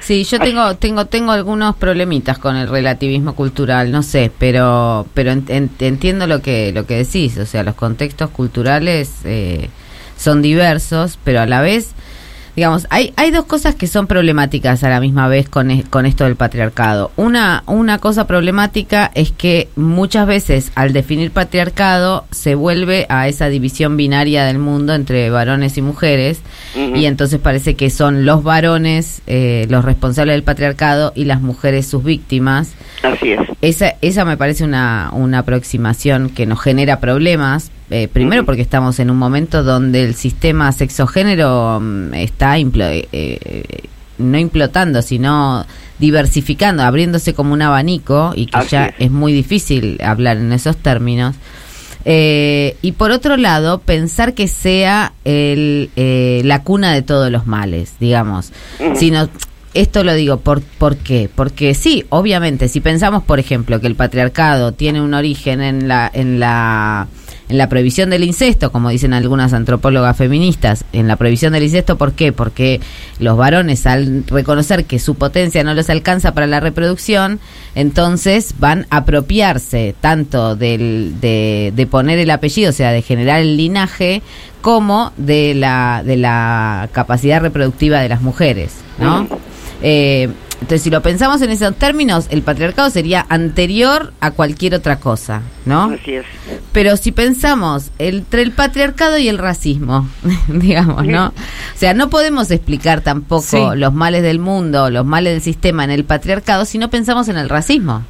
Sí, 0.00 0.24
yo 0.24 0.38
tengo 0.38 0.74
tengo 0.76 1.06
tengo 1.06 1.32
algunos 1.32 1.74
problemitas 1.76 2.38
con 2.38 2.54
el 2.56 2.68
relativismo 2.68 3.34
cultural, 3.34 3.90
no 3.90 4.02
sé, 4.02 4.30
pero 4.38 5.06
pero 5.14 5.30
en- 5.30 5.44
en- 5.48 5.70
entiendo 5.80 6.26
lo 6.26 6.42
que 6.42 6.70
lo 6.72 6.84
que 6.86 6.96
decís, 6.98 7.38
o 7.38 7.46
sea, 7.46 7.62
los 7.62 7.74
contextos 7.76 8.28
culturales 8.30 9.22
eh, 9.24 9.70
son 10.18 10.42
diversos, 10.42 11.18
pero 11.24 11.40
a 11.40 11.46
la 11.46 11.62
vez 11.62 11.94
digamos, 12.56 12.86
hay, 12.90 13.12
hay 13.16 13.30
dos 13.30 13.44
cosas 13.44 13.74
que 13.74 13.86
son 13.86 14.06
problemáticas 14.06 14.82
a 14.82 14.88
la 14.88 14.98
misma 14.98 15.28
vez 15.28 15.48
con, 15.48 15.70
e- 15.70 15.84
con 15.88 16.06
esto 16.06 16.24
del 16.24 16.36
patriarcado. 16.36 17.12
Una, 17.16 17.62
una 17.66 17.98
cosa 17.98 18.26
problemática 18.26 19.10
es 19.14 19.30
que 19.30 19.68
muchas 19.76 20.26
veces 20.26 20.72
al 20.74 20.92
definir 20.94 21.30
patriarcado 21.30 22.24
se 22.30 22.54
vuelve 22.54 23.06
a 23.10 23.28
esa 23.28 23.48
división 23.48 23.96
binaria 23.96 24.44
del 24.46 24.58
mundo 24.58 24.94
entre 24.94 25.28
varones 25.30 25.76
y 25.76 25.82
mujeres 25.82 26.40
y 26.74 27.04
entonces 27.04 27.38
parece 27.40 27.74
que 27.74 27.90
son 27.90 28.24
los 28.26 28.42
varones 28.42 29.22
eh, 29.26 29.66
los 29.70 29.84
responsables 29.84 30.34
del 30.34 30.42
patriarcado 30.42 31.12
y 31.14 31.24
las 31.24 31.40
mujeres 31.42 31.86
sus 31.86 32.02
víctimas. 32.04 32.72
Así 33.02 33.32
es. 33.32 33.40
Esa, 33.60 33.94
esa 34.00 34.24
me 34.24 34.36
parece 34.36 34.64
una, 34.64 35.10
una 35.12 35.40
aproximación 35.40 36.30
que 36.30 36.46
nos 36.46 36.60
genera 36.60 37.00
problemas. 37.00 37.70
Eh, 37.90 38.08
primero 38.08 38.44
porque 38.44 38.62
estamos 38.62 38.98
en 38.98 39.10
un 39.10 39.16
momento 39.16 39.62
donde 39.62 40.02
el 40.04 40.14
sistema 40.14 40.72
sexogénero 40.72 41.78
mm, 41.80 42.14
está 42.14 42.58
implo- 42.58 42.90
eh, 42.90 43.08
eh, 43.12 43.64
no 44.18 44.38
implotando, 44.38 45.02
sino 45.02 45.64
diversificando, 45.98 46.82
abriéndose 46.82 47.32
como 47.34 47.52
un 47.52 47.62
abanico 47.62 48.32
y 48.34 48.46
que 48.46 48.56
Así 48.58 48.68
ya 48.70 48.86
es. 48.86 48.94
es 48.98 49.10
muy 49.10 49.32
difícil 49.32 49.98
hablar 50.02 50.36
en 50.38 50.52
esos 50.52 50.76
términos. 50.76 51.34
Eh, 52.04 52.76
y 52.82 52.92
por 52.92 53.10
otro 53.10 53.36
lado, 53.36 53.80
pensar 53.80 54.34
que 54.34 54.46
sea 54.46 55.12
el, 55.24 55.90
eh, 55.96 56.40
la 56.44 56.62
cuna 56.62 56.92
de 56.92 57.02
todos 57.02 57.30
los 57.32 57.46
males, 57.46 57.94
digamos. 57.98 58.52
Ujú. 58.78 58.96
Sino, 58.96 59.28
esto 59.74 60.04
lo 60.04 60.14
digo, 60.14 60.38
¿por, 60.38 60.60
¿por 60.62 60.96
qué? 60.96 61.28
Porque 61.34 61.74
sí, 61.74 62.04
obviamente, 62.10 62.68
si 62.68 62.80
pensamos, 62.80 63.24
por 63.24 63.40
ejemplo, 63.40 63.80
que 63.80 63.88
el 63.88 63.96
patriarcado 63.96 64.72
tiene 64.72 65.00
un 65.02 65.14
origen 65.14 65.60
en 65.60 65.88
la, 65.88 66.08
en 66.12 66.38
la, 66.38 67.08
en 67.48 67.58
la 67.58 67.68
prohibición 67.68 68.10
del 68.10 68.24
incesto, 68.24 68.72
como 68.72 68.90
dicen 68.90 69.12
algunas 69.12 69.52
antropólogas 69.52 70.16
feministas, 70.16 70.84
en 70.92 71.08
la 71.08 71.16
prohibición 71.16 71.52
del 71.52 71.62
incesto, 71.62 71.96
¿por 71.96 72.12
qué? 72.12 72.32
Porque 72.32 72.80
los 73.18 73.36
varones, 73.36 73.86
al 73.86 74.24
reconocer 74.26 74.84
que 74.84 74.98
su 74.98 75.14
potencia 75.14 75.62
no 75.62 75.74
les 75.74 75.88
alcanza 75.90 76.32
para 76.32 76.46
la 76.46 76.60
reproducción, 76.60 77.38
entonces 77.74 78.54
van 78.58 78.86
a 78.90 78.98
apropiarse 78.98 79.94
tanto 80.00 80.56
del, 80.56 81.14
de, 81.20 81.72
de 81.74 81.86
poner 81.86 82.18
el 82.18 82.30
apellido, 82.30 82.70
o 82.70 82.72
sea, 82.72 82.90
de 82.90 83.02
generar 83.02 83.40
el 83.40 83.56
linaje, 83.56 84.22
como 84.60 85.12
de 85.16 85.54
la, 85.54 86.02
de 86.04 86.16
la 86.16 86.88
capacidad 86.90 87.40
reproductiva 87.40 88.00
de 88.00 88.08
las 88.08 88.22
mujeres, 88.22 88.72
¿no? 88.98 89.28
Eh, 89.82 90.28
entonces, 90.60 90.82
si 90.82 90.90
lo 90.90 91.02
pensamos 91.02 91.42
en 91.42 91.50
esos 91.50 91.74
términos, 91.76 92.26
el 92.30 92.42
patriarcado 92.42 92.88
sería 92.90 93.26
anterior 93.28 94.12
a 94.20 94.30
cualquier 94.32 94.74
otra 94.74 94.98
cosa, 94.98 95.42
¿no? 95.66 95.84
Así 96.00 96.12
es. 96.14 96.24
Pero 96.72 96.96
si 96.96 97.12
pensamos 97.12 97.90
entre 97.98 98.42
el 98.42 98.52
patriarcado 98.52 99.18
y 99.18 99.28
el 99.28 99.38
racismo, 99.38 100.08
digamos, 100.48 101.06
¿no? 101.06 101.26
O 101.28 101.32
sea, 101.78 101.94
no 101.94 102.08
podemos 102.10 102.50
explicar 102.50 103.00
tampoco 103.02 103.42
Sí. 103.42 103.58
los 103.76 103.92
males 103.92 104.22
del 104.22 104.38
mundo, 104.38 104.90
los 104.90 105.04
males 105.04 105.34
del 105.34 105.42
sistema 105.42 105.84
en 105.84 105.90
el 105.90 106.04
patriarcado 106.04 106.64
si 106.64 106.78
no 106.78 106.90
pensamos 106.90 107.28
en 107.28 107.36
el 107.36 107.48
racismo 107.48 108.02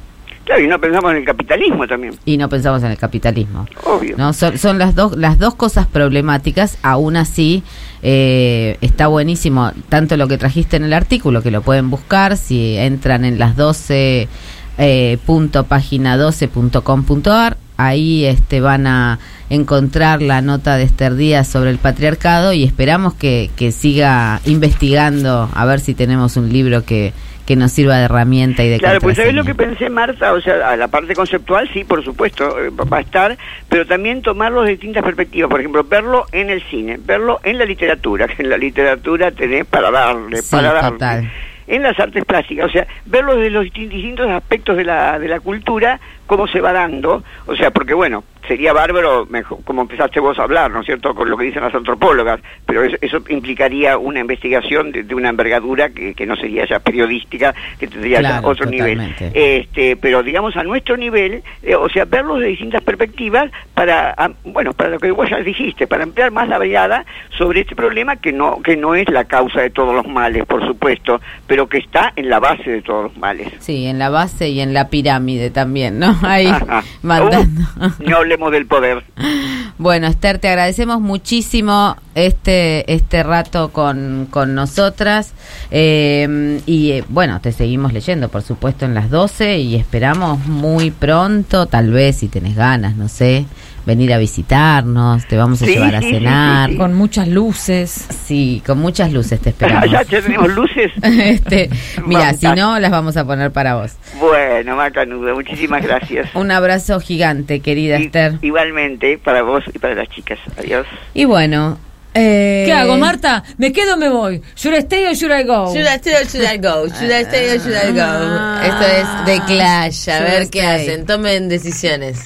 Claro, 0.47 0.63
y 0.63 0.67
no 0.67 0.79
pensamos 0.79 1.11
en 1.11 1.17
el 1.17 1.25
capitalismo 1.25 1.85
también, 1.85 2.13
y 2.23 2.37
no 2.37 2.47
pensamos 2.47 2.81
en 2.81 2.91
el 2.91 2.97
capitalismo. 2.97 3.67
obvio. 3.83 4.15
¿no? 4.17 4.31
Son, 4.31 4.57
son 4.57 4.79
las 4.79 4.95
dos 4.95 5.17
las 5.17 5.37
dos 5.39 5.55
cosas 5.55 5.87
problemáticas, 5.87 6.77
aún 6.83 7.17
así 7.17 7.63
eh, 8.01 8.77
está 8.79 9.07
buenísimo 9.07 9.73
tanto 9.89 10.15
lo 10.15 10.29
que 10.29 10.37
trajiste 10.37 10.77
en 10.77 10.85
el 10.85 10.93
artículo, 10.93 11.43
que 11.43 11.51
lo 11.51 11.63
pueden 11.63 11.89
buscar 11.89 12.37
si 12.37 12.77
entran 12.77 13.25
en 13.25 13.39
las 13.39 13.57
12 13.57 14.29
eh, 14.77 15.17
punto 15.25 15.65
página 15.65 16.17
12.com.ar, 16.17 17.57
ahí 17.77 18.25
este 18.25 18.59
van 18.61 18.87
a 18.87 19.19
encontrar 19.49 20.21
la 20.21 20.41
nota 20.41 20.75
de 20.77 20.83
Esther 20.83 21.15
Díaz 21.15 21.47
sobre 21.47 21.69
el 21.69 21.77
patriarcado 21.77 22.51
y 22.53 22.63
esperamos 22.63 23.13
que, 23.13 23.49
que 23.55 23.71
siga 23.71 24.41
investigando 24.45 25.49
a 25.53 25.65
ver 25.65 25.79
si 25.79 25.93
tenemos 25.93 26.37
un 26.37 26.51
libro 26.51 26.83
que, 26.83 27.13
que 27.45 27.55
nos 27.55 27.71
sirva 27.71 27.97
de 27.97 28.05
herramienta 28.05 28.63
y 28.63 28.69
de 28.69 28.79
Claro, 28.79 28.99
pues 28.99 29.15
¿sabes 29.15 29.33
lo 29.33 29.43
que 29.45 29.55
pensé, 29.55 29.89
Marta? 29.89 30.33
O 30.33 30.41
sea, 30.41 30.69
a 30.69 30.75
la 30.75 30.87
parte 30.89 31.15
conceptual, 31.15 31.69
sí, 31.73 31.83
por 31.85 32.03
supuesto, 32.03 32.59
eh, 32.59 32.69
va 32.71 32.97
a 32.97 33.01
estar, 33.01 33.37
pero 33.69 33.85
también 33.85 34.21
tomarlo 34.21 34.63
de 34.63 34.71
distintas 34.71 35.03
perspectivas. 35.03 35.49
Por 35.49 35.59
ejemplo, 35.61 35.83
verlo 35.85 36.25
en 36.33 36.49
el 36.49 36.61
cine, 36.63 36.99
verlo 37.03 37.39
en 37.43 37.57
la 37.57 37.65
literatura, 37.65 38.27
que 38.35 38.43
en 38.43 38.49
la 38.49 38.57
literatura 38.57 39.31
tenés 39.31 39.65
para 39.65 39.89
darle, 39.91 40.41
Sí, 40.41 40.47
para 40.51 40.73
darle. 40.73 40.89
total. 40.91 41.31
En 41.69 41.83
las 41.83 41.99
artes 41.99 42.23
plásticas, 42.23 42.67
o 42.67 42.69
sea, 42.69 42.87
verlo 43.05 43.35
desde 43.35 43.49
los 43.49 43.65
distin- 43.65 43.89
distintos 43.89 44.29
aspectos 44.29 44.77
de 44.77 44.85
la, 44.85 45.19
de 45.19 45.27
la 45.27 45.41
cultura, 45.41 45.99
cómo 46.27 46.47
se 46.47 46.61
va 46.61 46.73
dando, 46.73 47.23
o 47.45 47.55
sea, 47.55 47.71
porque 47.71 47.93
bueno, 47.93 48.23
sería 48.47 48.73
bárbaro, 48.73 49.25
mejor, 49.29 49.59
como 49.63 49.81
empezaste 49.81 50.19
vos 50.19 50.37
a 50.39 50.43
hablar, 50.43 50.71
¿no 50.71 50.81
es 50.81 50.85
cierto?, 50.85 51.13
con 51.13 51.29
lo 51.29 51.37
que 51.37 51.45
dicen 51.45 51.61
las 51.61 51.73
antropólogas, 51.73 52.39
pero 52.65 52.83
eso, 52.83 52.97
eso 53.01 53.21
implicaría 53.29 53.97
una 53.97 54.19
investigación 54.19 54.91
de, 54.91 55.03
de 55.03 55.15
una 55.15 55.29
envergadura 55.29 55.89
que, 55.89 56.13
que 56.13 56.25
no 56.25 56.35
sería 56.35 56.65
ya 56.67 56.79
periodística, 56.79 57.53
que 57.79 57.87
tendría 57.87 58.21
ya 58.21 58.41
otro 58.43 58.65
nivel. 58.65 59.13
Este, 59.33 59.97
pero 59.97 60.23
digamos 60.23 60.55
a 60.55 60.63
nuestro 60.63 60.97
nivel, 60.97 61.43
eh, 61.63 61.75
o 61.75 61.89
sea, 61.89 62.05
verlos 62.05 62.39
de 62.39 62.47
distintas 62.47 62.83
perspectivas 62.83 63.51
para, 63.73 64.15
bueno, 64.45 64.73
para 64.73 64.91
lo 64.91 64.99
que 64.99 65.11
vos 65.11 65.29
ya 65.29 65.37
dijiste, 65.37 65.87
para 65.87 66.03
ampliar 66.03 66.31
más 66.31 66.47
la 66.47 66.59
mirada 66.59 67.05
sobre 67.37 67.61
este 67.61 67.75
problema 67.75 68.15
que 68.15 68.31
no 68.31 68.61
que 68.61 68.75
no 68.75 68.95
es 68.95 69.09
la 69.09 69.25
causa 69.25 69.61
de 69.61 69.69
todos 69.69 69.93
los 69.93 70.07
males, 70.07 70.45
por 70.45 70.65
supuesto, 70.65 71.21
pero 71.45 71.67
que 71.67 71.77
está 71.77 72.13
en 72.15 72.29
la 72.29 72.39
base 72.39 72.69
de 72.69 72.81
todos 72.81 73.03
los 73.03 73.17
males. 73.17 73.51
Sí, 73.59 73.85
en 73.85 73.99
la 73.99 74.09
base 74.09 74.49
y 74.49 74.61
en 74.61 74.73
la 74.73 74.89
pirámide 74.89 75.49
también, 75.49 75.99
¿no? 75.99 76.16
Ahí 76.23 76.51
mandando. 77.01 77.61
Uh, 77.77 78.09
no 78.09 78.17
hablemos 78.17 78.51
del 78.51 78.65
poder. 78.65 79.03
Bueno, 79.79 80.07
Esther, 80.07 80.39
te 80.39 80.49
agradecemos 80.49 81.01
muchísimo 81.01 81.97
este 82.15 82.91
este 82.91 83.21
rato 83.21 83.69
con, 83.69 84.27
con 84.27 84.55
nosotras 84.55 85.33
eh, 85.69 86.59
y 86.65 86.93
eh, 86.93 87.03
bueno, 87.09 87.39
te 87.41 87.51
seguimos 87.51 87.93
leyendo, 87.93 88.29
por 88.29 88.41
supuesto, 88.41 88.85
en 88.85 88.95
las 88.95 89.11
12 89.11 89.59
y 89.59 89.75
esperamos 89.75 90.43
muy 90.47 90.89
pronto, 90.89 91.67
tal 91.67 91.91
vez 91.91 92.17
si 92.17 92.27
tenés 92.27 92.55
ganas, 92.55 92.95
no 92.95 93.07
sé, 93.07 93.45
venir 93.87 94.13
a 94.13 94.17
visitarnos, 94.19 95.25
te 95.27 95.37
vamos 95.37 95.61
a 95.61 95.65
Sí, 95.65 95.71
llevar 95.73 95.95
a 95.95 96.01
sí, 96.01 96.11
cenar. 96.11 96.67
sí, 96.67 96.73
sí. 96.73 96.77
Con 96.77 96.93
muchas 96.93 97.27
luces. 97.29 98.05
Sí, 98.25 98.61
con 98.65 98.77
muchas 98.79 99.11
luces 99.13 99.39
te 99.39 99.49
esperamos. 99.51 99.89
ya, 99.89 100.03
tenemos 100.03 100.49
luces. 100.53 100.91
este, 101.01 101.69
mira, 102.05 102.33
si 102.33 102.45
no, 102.47 102.77
las 102.79 102.91
vamos 102.91 103.15
a 103.17 103.25
poner 103.25 103.51
para 103.51 103.75
vos. 103.75 103.93
Bueno, 104.19 104.75
Macanuda, 104.75 105.33
muchísimas 105.33 105.81
gracias. 105.81 106.29
Un 106.35 106.51
abrazo 106.51 106.99
gigante, 106.99 107.61
querida 107.61 107.95
Esther. 107.97 108.33
Igualmente, 108.41 109.17
para 109.17 109.41
vos 109.41 109.63
y 109.73 109.79
para 109.79 109.95
las 109.95 110.09
chicas. 110.09 110.37
Adiós. 110.59 110.85
Y 111.13 111.23
bueno, 111.25 111.79
eh, 112.13 112.63
¿Qué 112.65 112.73
hago, 112.73 112.97
Marta? 112.97 113.43
¿Me 113.57 113.71
quedo 113.71 113.93
o 113.93 113.97
me 113.97 114.09
voy? 114.09 114.41
¿Should 114.55 114.75
I 114.75 114.79
stay 114.81 115.05
or 115.05 115.13
should 115.15 115.31
I 115.31 115.43
go? 115.43 115.71
Should 115.73 115.87
I 115.87 115.95
stay 115.97 116.13
or 116.15 116.25
should 116.27 116.45
I 116.45 116.57
go? 116.57 116.87
Should 116.89 117.11
I 117.11 117.23
stay 117.23 117.55
or 117.55 117.59
should 117.61 117.75
I 117.75 117.91
go? 117.93 118.01
Ah. 118.03 118.61
Esto 118.65 118.83
es 118.83 119.25
de 119.39 119.45
Clash. 119.45 120.09
A 120.09 120.19
ver 120.21 120.49
qué 120.49 120.59
stay? 120.59 120.89
hacen. 120.89 121.05
Tomen 121.05 121.47
decisiones. 121.47 122.25